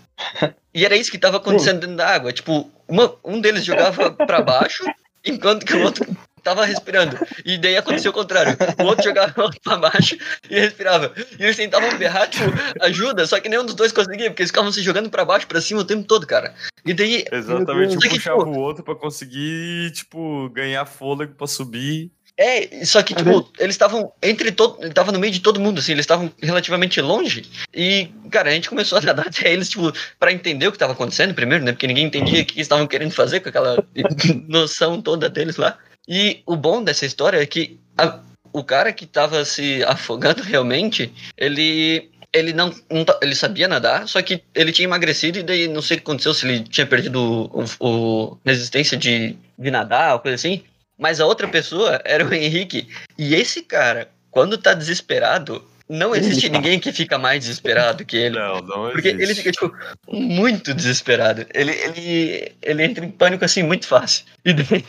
E 0.73 0.83
era 0.83 0.95
isso 0.95 1.11
que 1.11 1.17
tava 1.17 1.37
acontecendo 1.37 1.79
dentro 1.81 1.95
da 1.95 2.07
água. 2.07 2.33
Tipo, 2.33 2.69
uma- 2.87 3.15
um 3.23 3.39
deles 3.39 3.63
jogava 3.63 4.11
pra 4.11 4.41
baixo, 4.41 4.83
enquanto 5.25 5.65
que 5.65 5.73
o 5.75 5.81
outro 5.83 6.05
tava 6.43 6.63
respirando. 6.65 7.17
E 7.43 7.57
daí 7.57 7.75
aconteceu 7.75 8.11
o 8.11 8.13
contrário. 8.13 8.55
O 8.79 8.83
outro 8.83 9.03
jogava 9.03 9.49
pra 9.63 9.77
baixo 9.77 10.15
e 10.49 10.59
respirava. 10.59 11.11
E 11.39 11.43
eles 11.43 11.55
tentavam 11.55 11.97
berrar, 11.97 12.29
tipo, 12.29 12.45
ajuda, 12.81 13.25
só 13.25 13.39
que 13.39 13.49
nenhum 13.49 13.65
dos 13.65 13.73
dois 13.73 13.91
conseguia, 13.91 14.29
porque 14.29 14.43
eles 14.43 14.51
ficavam 14.51 14.71
se 14.71 14.83
jogando 14.83 15.09
pra 15.09 15.25
baixo, 15.25 15.47
pra 15.47 15.59
cima 15.59 15.81
o 15.81 15.85
tempo 15.85 16.03
todo, 16.07 16.27
cara. 16.27 16.53
E 16.85 16.93
daí, 16.93 17.25
Exatamente, 17.31 17.95
um 17.97 17.99
que, 17.99 18.09
puxava 18.09 18.37
tipo- 18.45 18.51
o 18.51 18.59
outro 18.59 18.83
pra 18.83 18.93
conseguir, 18.93 19.91
tipo, 19.93 20.47
ganhar 20.49 20.85
fôlego 20.85 21.33
pra 21.33 21.47
subir. 21.47 22.11
É, 22.37 22.83
só 22.83 23.01
que, 23.01 23.13
tipo, 23.15 23.49
eles 23.57 23.75
estavam 23.75 24.11
entre 24.21 24.51
todo. 24.51 24.89
Tava 24.91 25.11
no 25.11 25.19
meio 25.19 25.31
de 25.31 25.39
todo 25.39 25.59
mundo, 25.59 25.79
assim, 25.79 25.93
eles 25.93 26.03
estavam 26.03 26.29
relativamente 26.41 26.99
longe. 26.99 27.45
E, 27.73 28.09
cara, 28.29 28.49
a 28.49 28.53
gente 28.53 28.67
começou 28.69 28.97
a 28.97 29.01
nadar 29.01 29.27
até 29.27 29.53
eles, 29.53 29.69
tipo, 29.69 29.93
pra 30.19 30.33
entender 30.33 30.67
o 30.67 30.71
que 30.71 30.77
tava 30.77 30.91
acontecendo 30.93 31.33
primeiro, 31.33 31.63
né? 31.63 31.71
Porque 31.71 31.87
ninguém 31.87 32.05
entendia 32.05 32.41
o 32.41 32.45
que 32.45 32.59
estavam 32.59 32.87
querendo 32.87 33.11
fazer 33.11 33.39
com 33.39 33.47
aquela 33.49 33.81
noção 34.49 35.01
toda 35.01 35.29
deles 35.29 35.55
lá. 35.55 35.77
E 36.07 36.41
o 36.45 36.55
bom 36.57 36.83
dessa 36.83 37.05
história 37.05 37.41
é 37.41 37.45
que 37.45 37.79
a- 37.97 38.19
o 38.51 38.63
cara 38.63 38.91
que 38.91 39.05
tava 39.05 39.43
se 39.45 39.81
afogando 39.85 40.41
realmente, 40.43 41.13
ele. 41.37 42.09
Ele 42.33 42.51
não, 42.51 42.69
não 42.91 43.05
ele 43.21 43.33
sabia 43.33 43.65
nadar, 43.65 44.09
só 44.09 44.21
que 44.21 44.43
ele 44.53 44.73
tinha 44.73 44.85
emagrecido 44.85 45.39
e 45.39 45.43
daí 45.43 45.69
não 45.69 45.81
sei 45.81 45.95
o 45.95 45.99
que 46.01 46.03
aconteceu, 46.03 46.33
se 46.33 46.45
ele 46.45 46.59
tinha 46.65 46.85
perdido 46.85 47.17
o- 47.49 47.63
o 47.79 48.37
resistência 48.45 48.97
de, 48.97 49.37
de 49.57 49.71
nadar 49.71 50.15
ou 50.15 50.19
coisa 50.19 50.35
assim. 50.35 50.61
Mas 50.97 51.19
a 51.19 51.25
outra 51.25 51.47
pessoa 51.47 52.01
era 52.05 52.25
o 52.25 52.33
Henrique. 52.33 52.87
E 53.17 53.35
esse 53.35 53.61
cara, 53.61 54.09
quando 54.31 54.57
tá 54.57 54.73
desesperado, 54.73 55.63
não 55.87 56.15
existe 56.15 56.49
ninguém 56.49 56.79
que 56.79 56.91
fica 56.91 57.17
mais 57.17 57.41
desesperado 57.41 58.03
que 58.03 58.17
ele. 58.17 58.39
Não, 58.39 58.59
não 58.61 58.91
Porque 58.91 59.09
existe. 59.09 59.23
ele 59.23 59.35
fica, 59.35 59.51
tipo, 59.51 59.71
muito 60.07 60.73
desesperado. 60.73 61.45
Ele, 61.53 61.71
ele, 61.71 62.51
ele 62.61 62.83
entra 62.83 63.05
em 63.05 63.11
pânico, 63.11 63.45
assim, 63.45 63.61
muito 63.61 63.85
fácil. 63.85 64.25
E 64.43 64.53
daí, 64.53 64.83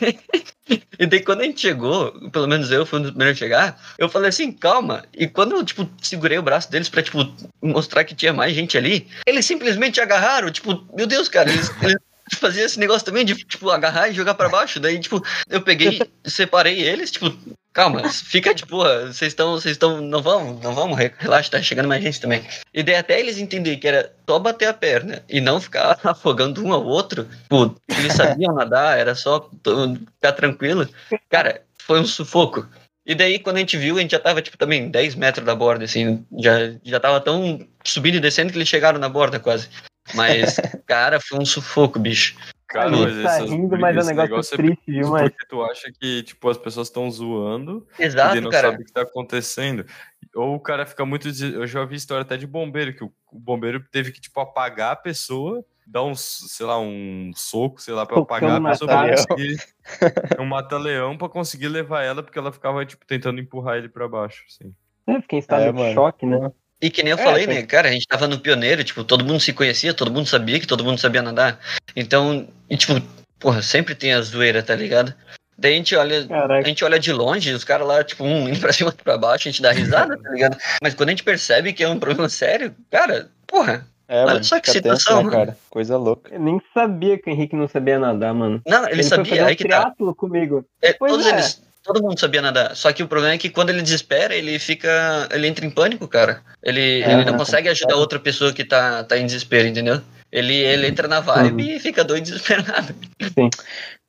e 0.98 1.06
daí, 1.06 1.20
quando 1.20 1.42
a 1.42 1.44
gente 1.44 1.60
chegou, 1.60 2.12
pelo 2.30 2.46
menos 2.46 2.70
eu 2.70 2.86
fui 2.86 2.98
um 2.98 3.02
dos 3.02 3.10
primeiros 3.10 3.36
a 3.36 3.38
chegar, 3.38 3.80
eu 3.98 4.08
falei 4.08 4.30
assim, 4.30 4.50
calma. 4.50 5.04
E 5.12 5.26
quando 5.26 5.54
eu, 5.56 5.64
tipo, 5.64 5.86
segurei 6.00 6.38
o 6.38 6.42
braço 6.42 6.70
deles 6.70 6.88
pra, 6.88 7.02
tipo, 7.02 7.30
mostrar 7.60 8.04
que 8.04 8.14
tinha 8.14 8.32
mais 8.32 8.54
gente 8.54 8.78
ali, 8.78 9.06
eles 9.26 9.44
simplesmente 9.44 10.00
agarraram, 10.00 10.50
tipo, 10.50 10.82
meu 10.94 11.06
Deus, 11.06 11.28
cara, 11.28 11.50
eles... 11.50 11.70
eles 11.82 11.96
Fazia 12.34 12.64
esse 12.64 12.78
negócio 12.78 13.04
também 13.04 13.24
de, 13.24 13.34
tipo, 13.34 13.70
agarrar 13.70 14.08
e 14.08 14.14
jogar 14.14 14.34
pra 14.34 14.48
baixo. 14.48 14.80
Daí, 14.80 14.98
tipo, 14.98 15.22
eu 15.48 15.62
peguei, 15.62 16.00
separei 16.24 16.80
eles, 16.80 17.10
tipo, 17.10 17.32
calma, 17.72 18.08
fica 18.08 18.54
de 18.54 18.64
boa, 18.64 19.12
vocês 19.12 19.32
estão, 19.32 19.52
vocês 19.52 19.72
estão, 19.72 20.00
não 20.00 20.22
vamos, 20.22 20.62
não 20.62 20.74
vamos, 20.74 20.98
relaxa, 21.18 21.50
tá 21.50 21.62
chegando 21.62 21.88
mais 21.88 22.02
gente 22.02 22.20
também. 22.20 22.42
E 22.72 22.82
daí 22.82 22.96
até 22.96 23.20
eles 23.20 23.38
entenderem 23.38 23.78
que 23.78 23.86
era 23.86 24.12
só 24.28 24.38
bater 24.38 24.66
a 24.66 24.72
perna 24.72 25.22
e 25.28 25.40
não 25.40 25.60
ficar 25.60 25.98
afogando 26.02 26.64
um 26.64 26.72
ao 26.72 26.84
outro, 26.84 27.28
tipo, 27.42 27.76
eles 27.96 28.14
sabiam 28.14 28.54
nadar, 28.54 28.98
era 28.98 29.14
só 29.14 29.48
ficar 29.62 30.32
tranquilo. 30.32 30.88
Cara, 31.28 31.62
foi 31.78 32.00
um 32.00 32.06
sufoco. 32.06 32.66
E 33.06 33.14
daí, 33.14 33.38
quando 33.38 33.56
a 33.56 33.60
gente 33.60 33.76
viu, 33.76 33.98
a 33.98 34.00
gente 34.00 34.10
já 34.10 34.18
tava, 34.18 34.42
tipo, 34.42 34.58
também 34.58 34.90
10 34.90 35.14
metros 35.14 35.46
da 35.46 35.54
borda, 35.54 35.84
assim, 35.84 36.26
já, 36.38 36.72
já 36.82 36.98
tava 36.98 37.20
tão 37.20 37.64
subindo 37.84 38.16
e 38.16 38.20
descendo 38.20 38.50
que 38.50 38.58
eles 38.58 38.68
chegaram 38.68 38.98
na 38.98 39.08
borda 39.08 39.38
quase. 39.38 39.68
Mas, 40.14 40.56
cara, 40.86 41.20
foi 41.20 41.38
um 41.38 41.44
sufoco, 41.44 41.98
bicho. 41.98 42.36
Cara, 42.68 42.90
mas 42.90 43.22
tá 43.22 43.34
essas 43.36 43.50
rindo, 43.50 43.78
mas 43.78 43.94
é 43.96 43.98
um 43.98 44.02
esse 44.02 44.14
negócio, 44.14 44.54
é 44.54 44.56
triste, 44.56 44.82
viu, 44.90 45.08
mas... 45.10 45.30
Porque 45.30 45.46
tu 45.46 45.62
acha 45.62 45.90
que, 46.00 46.22
tipo, 46.24 46.48
as 46.50 46.58
pessoas 46.58 46.88
estão 46.88 47.08
zoando 47.10 47.86
e 47.98 48.02
Exato, 48.02 48.40
não 48.40 48.50
cara. 48.50 48.70
sabe 48.70 48.82
o 48.82 48.86
que 48.86 48.92
tá 48.92 49.02
acontecendo. 49.02 49.86
Ou 50.34 50.56
o 50.56 50.60
cara 50.60 50.84
fica 50.84 51.04
muito. 51.06 51.28
Eu 51.28 51.66
já 51.66 51.80
ouvi 51.80 51.94
história 51.96 52.22
até 52.22 52.36
de 52.36 52.46
bombeiro, 52.46 52.92
que 52.94 53.04
o 53.04 53.12
bombeiro 53.32 53.82
teve 53.90 54.10
que, 54.12 54.20
tipo, 54.20 54.38
apagar 54.40 54.92
a 54.92 54.96
pessoa, 54.96 55.64
dar 55.86 56.02
um, 56.02 56.14
sei 56.14 56.66
lá, 56.66 56.78
um 56.78 57.30
soco, 57.34 57.80
sei 57.80 57.94
lá, 57.94 58.04
pra 58.04 58.16
Socão 58.16 58.36
apagar 58.36 58.60
a 58.60 58.70
pessoa 58.70 58.88
pra 58.88 58.96
mata-leão. 58.96 59.26
conseguir. 59.26 59.56
Um 60.40 60.44
mata-leão 60.44 61.16
pra 61.16 61.28
conseguir 61.28 61.68
levar 61.68 62.02
ela, 62.02 62.22
porque 62.22 62.38
ela 62.38 62.52
ficava, 62.52 62.84
tipo, 62.84 63.06
tentando 63.06 63.40
empurrar 63.40 63.76
ele 63.76 63.88
pra 63.88 64.08
baixo, 64.08 64.44
assim. 64.48 64.74
É, 65.06 65.20
fiquei 65.22 65.38
em 65.38 65.40
estado 65.40 65.62
É, 65.62 65.72
de 65.72 65.78
mano. 65.78 65.94
choque, 65.94 66.26
né? 66.26 66.50
E 66.82 66.90
que 66.90 67.02
nem 67.02 67.12
eu 67.12 67.18
É, 67.18 67.22
falei, 67.22 67.46
né, 67.46 67.62
cara, 67.62 67.88
a 67.88 67.92
gente 67.92 68.06
tava 68.06 68.26
no 68.28 68.38
pioneiro, 68.38 68.84
tipo, 68.84 69.02
todo 69.02 69.24
mundo 69.24 69.40
se 69.40 69.52
conhecia, 69.52 69.94
todo 69.94 70.10
mundo 70.12 70.26
sabia 70.26 70.60
que 70.60 70.66
todo 70.66 70.84
mundo 70.84 70.98
sabia 70.98 71.22
nadar. 71.22 71.58
Então, 71.94 72.46
e, 72.68 72.76
tipo, 72.76 72.94
porra, 73.38 73.62
sempre 73.62 73.94
tem 73.94 74.12
a 74.12 74.20
zoeira, 74.20 74.62
tá 74.62 74.74
ligado? 74.74 75.14
Daí 75.58 75.72
a 75.72 75.76
gente 75.76 75.96
olha, 75.96 76.20
a 76.20 76.26
Caraca. 76.28 76.68
gente 76.68 76.84
olha 76.84 76.98
de 76.98 77.10
longe, 77.12 77.50
os 77.52 77.64
caras 77.64 77.86
lá, 77.88 78.04
tipo, 78.04 78.22
um 78.24 78.46
indo 78.48 78.60
pra 78.60 78.72
cima 78.74 78.90
outro 78.90 79.02
pra 79.02 79.16
baixo, 79.16 79.48
a 79.48 79.50
gente 79.50 79.62
dá 79.62 79.72
risada, 79.72 80.18
tá 80.18 80.30
ligado? 80.30 80.58
Mas 80.82 80.92
quando 80.94 81.08
a 81.08 81.12
gente 81.12 81.24
percebe 81.24 81.72
que 81.72 81.82
é 81.82 81.88
um 81.88 81.98
problema 81.98 82.28
sério, 82.28 82.74
cara, 82.90 83.30
porra, 83.46 83.86
É, 84.06 84.18
Olha 84.22 84.32
mano, 84.34 84.44
só 84.44 84.60
que 84.60 84.70
fica 84.70 84.82
tenso, 84.82 85.00
situação, 85.00 85.24
né, 85.24 85.30
cara? 85.30 85.56
Coisa 85.70 85.96
louca. 85.96 86.32
Eu 86.34 86.40
nem 86.40 86.60
sabia 86.74 87.18
que 87.18 87.30
o 87.30 87.32
Henrique 87.32 87.56
não 87.56 87.66
sabia 87.68 87.98
nadar, 87.98 88.34
mano. 88.34 88.60
não, 88.66 88.84
ele, 88.86 88.96
foi 88.96 89.02
sabia, 89.04 89.24
fazer 89.30 89.42
um 89.42 89.46
aí 89.46 89.56
que 89.56 89.66
tá. 89.66 89.92
comigo. 90.16 90.64
É, 90.82 90.92
Pois 90.92 91.10
todos 91.10 91.26
é. 91.26 91.30
eles, 91.30 91.62
todo 91.86 92.02
mundo 92.02 92.18
sabia 92.18 92.42
nadar. 92.42 92.74
Só 92.76 92.92
que 92.92 93.02
o 93.02 93.08
problema 93.08 93.34
é 93.34 93.38
que 93.38 93.48
quando 93.48 93.70
ele 93.70 93.82
desespera, 93.82 94.34
ele 94.34 94.58
fica. 94.58 95.28
Ele 95.30 95.46
entra 95.46 95.64
em 95.64 95.70
pânico, 95.70 96.06
cara. 96.08 96.42
Ele, 96.62 97.02
É, 97.02 97.12
ele 97.12 97.24
não 97.24 97.32
né, 97.32 97.38
consegue 97.38 97.68
ajudar 97.68 97.96
outra 97.96 98.18
pessoa 98.18 98.52
que 98.52 98.64
tá, 98.64 99.04
tá 99.04 99.16
em 99.16 99.26
desespero, 99.26 99.68
entendeu? 99.68 100.00
Ele, 100.30 100.54
ele 100.54 100.88
entra 100.88 101.06
na 101.06 101.20
vibe 101.20 101.76
e 101.76 101.80
fica 101.80 102.02
doido 102.04 102.26
e 102.26 102.30
desesperado. 102.30 102.94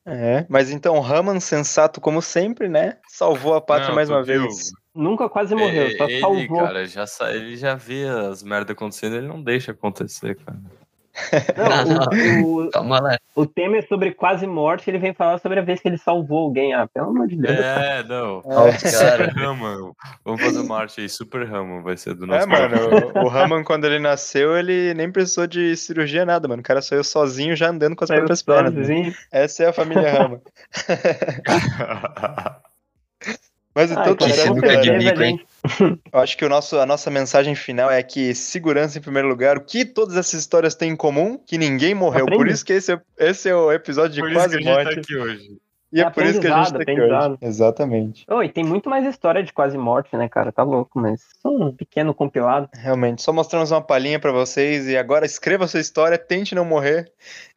É, 0.06 0.46
mas 0.48 0.72
então, 0.72 1.00
Raman, 1.02 1.40
sensato 1.40 2.00
como 2.00 2.22
sempre, 2.22 2.70
né? 2.70 2.98
Salvou 3.10 3.54
a 3.54 3.62
pátria 3.62 3.90
Não, 3.90 3.96
mais 3.96 4.10
uma 4.10 4.24
viu? 4.24 4.44
vez. 4.44 4.70
Nunca 4.96 5.30
quase 5.30 5.54
morreu, 5.54 5.88
É, 5.88 5.98
só 5.98 6.06
ele, 6.06 6.22
salvou. 6.22 6.63
cara, 6.63 6.86
já, 6.88 7.06
ele 7.30 7.56
já 7.58 7.76
vê 7.76 8.08
as 8.08 8.42
merdas 8.42 8.72
acontecendo, 8.72 9.18
ele 9.18 9.28
não 9.28 9.44
deixa 9.44 9.74
acontecer, 9.74 10.36
cara. 10.38 10.58
Não, 11.58 12.43
o, 12.45 12.67
o, 12.67 12.69
Calma 12.69 12.99
lá. 12.99 13.17
o 13.36 13.45
tema 13.45 13.77
é 13.77 13.82
sobre 13.82 14.12
quase 14.13 14.45
morte, 14.45 14.89
ele 14.89 14.99
vem 14.99 15.13
falar 15.13 15.39
sobre 15.39 15.60
a 15.60 15.63
vez 15.63 15.80
que 15.80 15.88
ele 15.88 15.97
salvou 15.97 16.39
alguém. 16.39 16.73
Ah, 16.73 16.88
pelo 16.88 17.10
amor 17.10 17.27
de 17.27 17.36
Deus. 17.36 17.58
É, 17.58 18.03
não. 18.03 18.39
É. 18.39 18.41
Cara, 18.43 18.77
Super 18.77 19.30
Raman. 19.34 19.91
Vamos 20.23 20.41
fazer 20.41 20.60
uma 20.60 20.77
arte 20.80 21.01
aí. 21.01 21.10
Super 21.10 21.47
Raman 21.47 21.82
vai 21.82 21.97
ser 21.97 22.13
do 22.13 22.25
É, 22.25 22.27
nosso 22.27 22.47
mano, 22.47 22.77
o, 23.15 23.19
o 23.25 23.27
Raman, 23.27 23.63
quando 23.63 23.86
ele 23.86 23.99
nasceu, 23.99 24.56
ele 24.58 24.93
nem 24.93 25.12
precisou 25.12 25.47
de 25.47 25.75
cirurgia, 25.75 26.25
nada, 26.25 26.47
mano. 26.47 26.62
O 26.62 26.65
cara 26.65 26.82
saiu 26.82 27.03
sozinho 27.03 27.56
já 27.56 27.69
andando 27.69 27.95
com 27.95 28.03
as 28.03 28.08
Saiu 28.10 28.19
próprias 28.19 28.41
pernas. 28.43 28.73
sozinho. 28.73 29.13
Essa 29.32 29.63
é 29.63 29.67
a 29.67 29.73
família 29.73 30.12
Raman. 30.12 30.39
Mas 33.73 33.91
então, 33.91 34.15
Ai, 34.19 34.30
certo, 34.32 34.56
com 34.56 35.39
Eu 36.12 36.19
acho 36.19 36.38
que 36.38 36.45
o 36.45 36.49
nosso, 36.49 36.77
a 36.77 36.86
nossa 36.86 37.10
mensagem 37.10 37.56
final 37.56 37.89
é 37.91 38.01
que 38.03 38.34
segurança 38.34 38.97
em 38.97 39.01
primeiro 39.01 39.27
lugar. 39.27 39.58
O 39.58 39.62
que 39.62 39.86
todas 39.86 40.15
essas 40.17 40.41
histórias 40.41 40.75
têm 40.75 40.91
em 40.91 40.95
comum? 40.95 41.38
Que 41.38 41.58
ninguém 41.58 41.93
morreu. 41.93 42.25
Por 42.25 42.47
isso 42.47 42.65
que 42.65 42.73
esse 42.73 42.93
é, 42.93 43.01
esse 43.17 43.49
é 43.49 43.56
o 43.56 43.71
episódio 43.71 44.12
de 44.13 44.21
Por 44.21 44.32
isso 44.32 44.39
quase 44.39 44.58
que 44.58 44.63
a 44.63 44.73
gente 44.73 44.84
morte. 44.84 44.95
tá 44.95 45.01
aqui 45.01 45.15
hoje. 45.15 45.58
E 45.91 46.01
é, 46.01 46.03
É 46.03 46.10
por 46.10 46.25
isso 46.25 46.39
que 46.41 46.47
a 46.47 46.58
gente 46.63 46.73
tá 46.73 46.82
aqui 46.82 47.01
hoje. 47.01 47.38
Exatamente. 47.41 48.25
Oi, 48.30 48.49
tem 48.49 48.63
muito 48.63 48.89
mais 48.89 49.06
história 49.06 49.41
de 49.41 49.53
quase 49.53 49.77
morte, 49.77 50.15
né, 50.17 50.27
cara? 50.27 50.51
Tá 50.51 50.63
louco, 50.63 50.99
mas 50.99 51.21
só 51.41 51.49
um 51.49 51.71
pequeno 51.71 52.13
compilado. 52.13 52.69
Realmente. 52.75 53.21
Só 53.21 53.32
mostramos 53.32 53.71
uma 53.71 53.82
palhinha 53.82 54.19
pra 54.19 54.32
vocês. 54.32 54.88
E 54.88 54.97
agora 54.97 55.25
escreva 55.25 55.63
a 55.63 55.67
sua 55.67 55.80
história, 55.80 56.17
tente 56.17 56.53
não 56.53 56.65
morrer. 56.65 57.10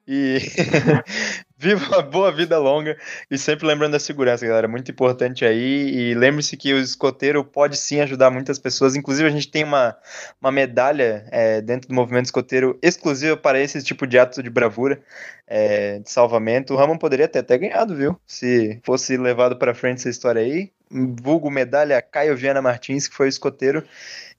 E 0.07 0.39
viva 1.61 1.87
uma 1.89 2.03
boa 2.03 2.33
vida 2.33 2.59
longa. 2.59 2.97
E 3.31 3.37
sempre 3.37 3.67
lembrando 3.67 3.93
da 3.93 4.01
segurança, 4.01 4.47
galera. 4.47 4.67
Muito 4.67 4.91
importante 4.91 5.45
aí. 5.45 5.91
E 5.95 6.15
lembre-se 6.15 6.57
que 6.57 6.73
o 6.73 6.79
escoteiro 6.79 7.45
pode 7.45 7.77
sim 7.77 8.01
ajudar 8.01 8.31
muitas 8.31 8.59
pessoas. 8.59 8.97
Inclusive, 8.97 9.29
a 9.29 9.31
gente 9.31 9.49
tem 9.49 9.63
uma, 9.63 9.95
uma 10.41 10.51
medalha 10.51 11.27
é, 11.31 11.61
dentro 11.61 11.87
do 11.89 11.95
movimento 11.95 12.25
escoteiro 12.25 12.79
exclusiva 12.83 13.37
para 13.37 13.61
esse 13.61 13.83
tipo 13.83 14.07
de 14.07 14.19
ato 14.19 14.43
de 14.43 14.49
bravura, 14.49 15.03
é, 15.47 15.99
de 15.99 16.11
salvamento. 16.11 16.73
O 16.73 16.77
Ramon 16.79 16.97
poderia 16.97 17.29
ter 17.29 17.41
até 17.41 17.59
ganhado, 17.59 17.95
viu? 17.95 18.19
Se 18.27 18.81
fosse 18.83 19.19
levado 19.19 19.57
para 19.57 19.75
frente 19.75 19.99
essa 19.99 20.09
história 20.09 20.41
aí. 20.41 20.73
Vulgo 20.91 21.51
medalha 21.51 22.01
Caio 22.01 22.37
Viana 22.37 22.63
Martins, 22.63 23.07
que 23.07 23.15
foi 23.15 23.27
o 23.27 23.29
escoteiro 23.29 23.85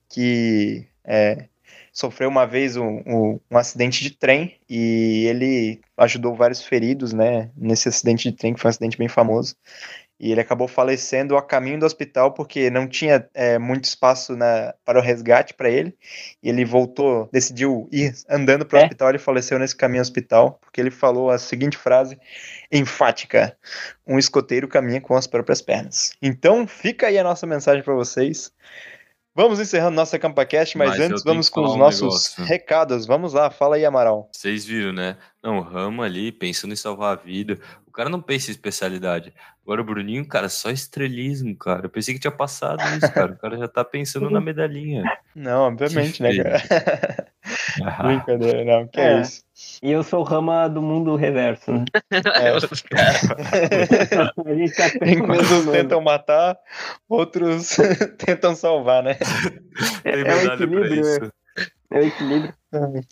que 0.08 0.86
é, 1.04 1.46
sofreu 1.92 2.28
uma 2.28 2.46
vez 2.46 2.76
um, 2.76 3.02
um, 3.06 3.40
um 3.50 3.58
acidente 3.58 4.02
de 4.02 4.10
trem 4.10 4.56
e 4.68 5.26
ele 5.26 5.80
ajudou 5.96 6.34
vários 6.34 6.64
feridos, 6.64 7.12
né, 7.12 7.50
nesse 7.56 7.88
acidente 7.88 8.30
de 8.30 8.36
trem, 8.36 8.54
que 8.54 8.60
foi 8.60 8.68
um 8.68 8.70
acidente 8.70 8.96
bem 8.96 9.08
famoso. 9.08 9.54
E 10.22 10.30
ele 10.30 10.40
acabou 10.40 10.68
falecendo 10.68 11.36
a 11.36 11.42
caminho 11.42 11.80
do 11.80 11.84
hospital 11.86 12.32
porque 12.32 12.70
não 12.70 12.86
tinha 12.86 13.28
é, 13.34 13.58
muito 13.58 13.86
espaço 13.86 14.36
na, 14.36 14.72
para 14.84 15.00
o 15.00 15.02
resgate 15.02 15.52
para 15.52 15.68
ele. 15.68 15.96
E 16.40 16.48
ele 16.48 16.64
voltou, 16.64 17.28
decidiu 17.32 17.88
ir 17.90 18.14
andando 18.30 18.64
para 18.64 18.76
o 18.76 18.80
É? 18.80 18.84
hospital. 18.84 19.08
Ele 19.08 19.18
faleceu 19.18 19.58
nesse 19.58 19.74
caminho 19.74 19.98
ao 19.98 20.02
hospital 20.02 20.60
porque 20.60 20.80
ele 20.80 20.92
falou 20.92 21.28
a 21.28 21.38
seguinte 21.38 21.76
frase 21.76 22.16
enfática: 22.70 23.56
Um 24.06 24.16
escoteiro 24.16 24.68
caminha 24.68 25.00
com 25.00 25.16
as 25.16 25.26
próprias 25.26 25.60
pernas. 25.60 26.12
Então, 26.22 26.68
fica 26.68 27.08
aí 27.08 27.18
a 27.18 27.24
nossa 27.24 27.44
mensagem 27.44 27.82
para 27.82 27.94
vocês. 27.94 28.52
Vamos 29.34 29.58
encerrando 29.58 29.96
nossa 29.96 30.18
CampaCast, 30.18 30.76
mas, 30.76 30.90
Mas 30.90 31.00
antes 31.00 31.24
vamos 31.24 31.48
com 31.48 31.62
os 31.62 31.72
um 31.72 31.78
nossos 31.78 32.02
negócio. 32.02 32.44
recados. 32.44 33.06
Vamos 33.06 33.32
lá, 33.32 33.50
fala 33.50 33.76
aí, 33.76 33.84
Amaral. 33.84 34.28
Vocês 34.30 34.64
viram, 34.66 34.92
né? 34.92 35.16
Não, 35.42 35.58
o 35.58 35.62
Ramo 35.62 36.02
ali, 36.02 36.30
pensando 36.30 36.72
em 36.72 36.76
salvar 36.76 37.12
a 37.12 37.20
vida. 37.20 37.58
O 37.86 37.90
cara 37.90 38.10
não 38.10 38.20
pensa 38.20 38.50
em 38.50 38.52
especialidade. 38.52 39.32
Agora 39.62 39.80
o 39.80 39.84
Bruninho, 39.84 40.26
cara, 40.26 40.48
só 40.50 40.70
estrelismo, 40.70 41.56
cara. 41.56 41.86
Eu 41.86 41.90
pensei 41.90 42.12
que 42.14 42.20
tinha 42.20 42.30
passado 42.30 42.82
isso, 42.96 43.10
cara. 43.12 43.32
O 43.32 43.38
cara 43.38 43.56
já 43.56 43.68
tá 43.68 43.82
pensando 43.84 44.28
na 44.28 44.40
medalhinha. 44.40 45.02
Não, 45.34 45.62
obviamente, 45.68 46.22
né, 46.22 46.30
feio. 46.30 46.42
cara? 46.44 47.26
Brincadeira, 48.02 48.64
não, 48.64 48.86
que 48.88 49.00
é, 49.00 49.12
É. 49.14 49.20
isso. 49.20 49.42
E 49.82 49.90
eu 49.92 50.02
sou 50.02 50.20
o 50.20 50.24
rama 50.24 50.68
do 50.68 50.82
mundo 50.82 51.14
reverso, 51.14 51.72
né? 51.72 51.84
É. 52.10 52.52
Os 52.56 52.82
caras- 52.82 53.22
A 54.46 54.54
gente 54.54 54.74
tá 54.74 54.90
Enquanto 55.06 55.40
uns 55.40 55.50
mesmo, 55.50 55.72
tentam 55.72 56.00
matar, 56.00 56.56
outros 57.08 57.76
tentam 58.18 58.54
salvar, 58.56 59.02
né? 59.02 59.16
é, 60.04 60.12
Tem 60.12 60.20
é 60.20 60.24
o 60.24 60.26
medalha 60.26 60.56
pra 60.56 60.64
equilíbrio, 60.66 61.00
isso. 61.00 61.32
É 61.90 61.98
o 61.98 62.06
equilíbrio. 62.06 62.54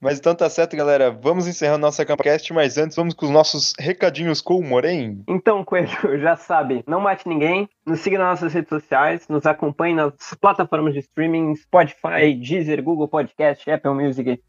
Mas 0.00 0.18
então 0.18 0.34
tá 0.34 0.48
certo, 0.48 0.76
galera. 0.76 1.10
Vamos 1.10 1.46
encerrando 1.48 1.80
nossa 1.80 2.04
CampaCast, 2.04 2.52
mas 2.52 2.78
antes 2.78 2.96
vamos 2.96 3.14
com 3.14 3.26
os 3.26 3.32
nossos 3.32 3.72
recadinhos 3.76 4.40
com 4.40 4.54
o 4.54 4.62
Moren. 4.62 5.24
Então, 5.26 5.64
Coelho, 5.64 5.88
já 6.22 6.36
sabe, 6.36 6.84
não 6.86 7.00
mate 7.00 7.28
ninguém, 7.28 7.68
nos 7.84 7.98
siga 7.98 8.16
nas 8.16 8.40
nossas 8.40 8.54
redes 8.54 8.68
sociais, 8.68 9.26
nos 9.28 9.44
acompanhe 9.44 9.96
nas 9.96 10.12
plataformas 10.40 10.94
de 10.94 11.00
streaming, 11.00 11.56
Spotify, 11.56 12.32
Deezer, 12.40 12.80
Google 12.80 13.08
Podcast, 13.08 13.68
Apple 13.68 13.90
Music 13.90 14.40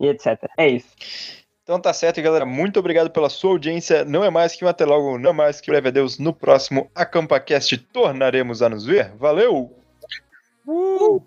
e 0.00 0.08
etc. 0.08 0.50
É 0.58 0.68
isso. 0.68 0.88
Então 1.62 1.80
tá 1.80 1.92
certo, 1.92 2.20
galera. 2.20 2.44
Muito 2.44 2.80
obrigado 2.80 3.10
pela 3.10 3.28
sua 3.28 3.52
audiência. 3.52 4.04
Não 4.04 4.24
é 4.24 4.30
mais 4.30 4.56
que 4.56 4.64
um 4.64 4.68
até 4.68 4.84
logo, 4.84 5.18
não 5.18 5.30
é 5.30 5.32
mais 5.32 5.60
que 5.60 5.70
breve 5.70 5.88
adeus. 5.88 6.18
No 6.18 6.32
próximo 6.32 6.90
AcampaCast 6.94 7.78
tornaremos 7.78 8.60
a 8.60 8.68
nos 8.68 8.84
ver. 8.84 9.12
Valeu! 9.16 9.72
Uh! 10.66 11.22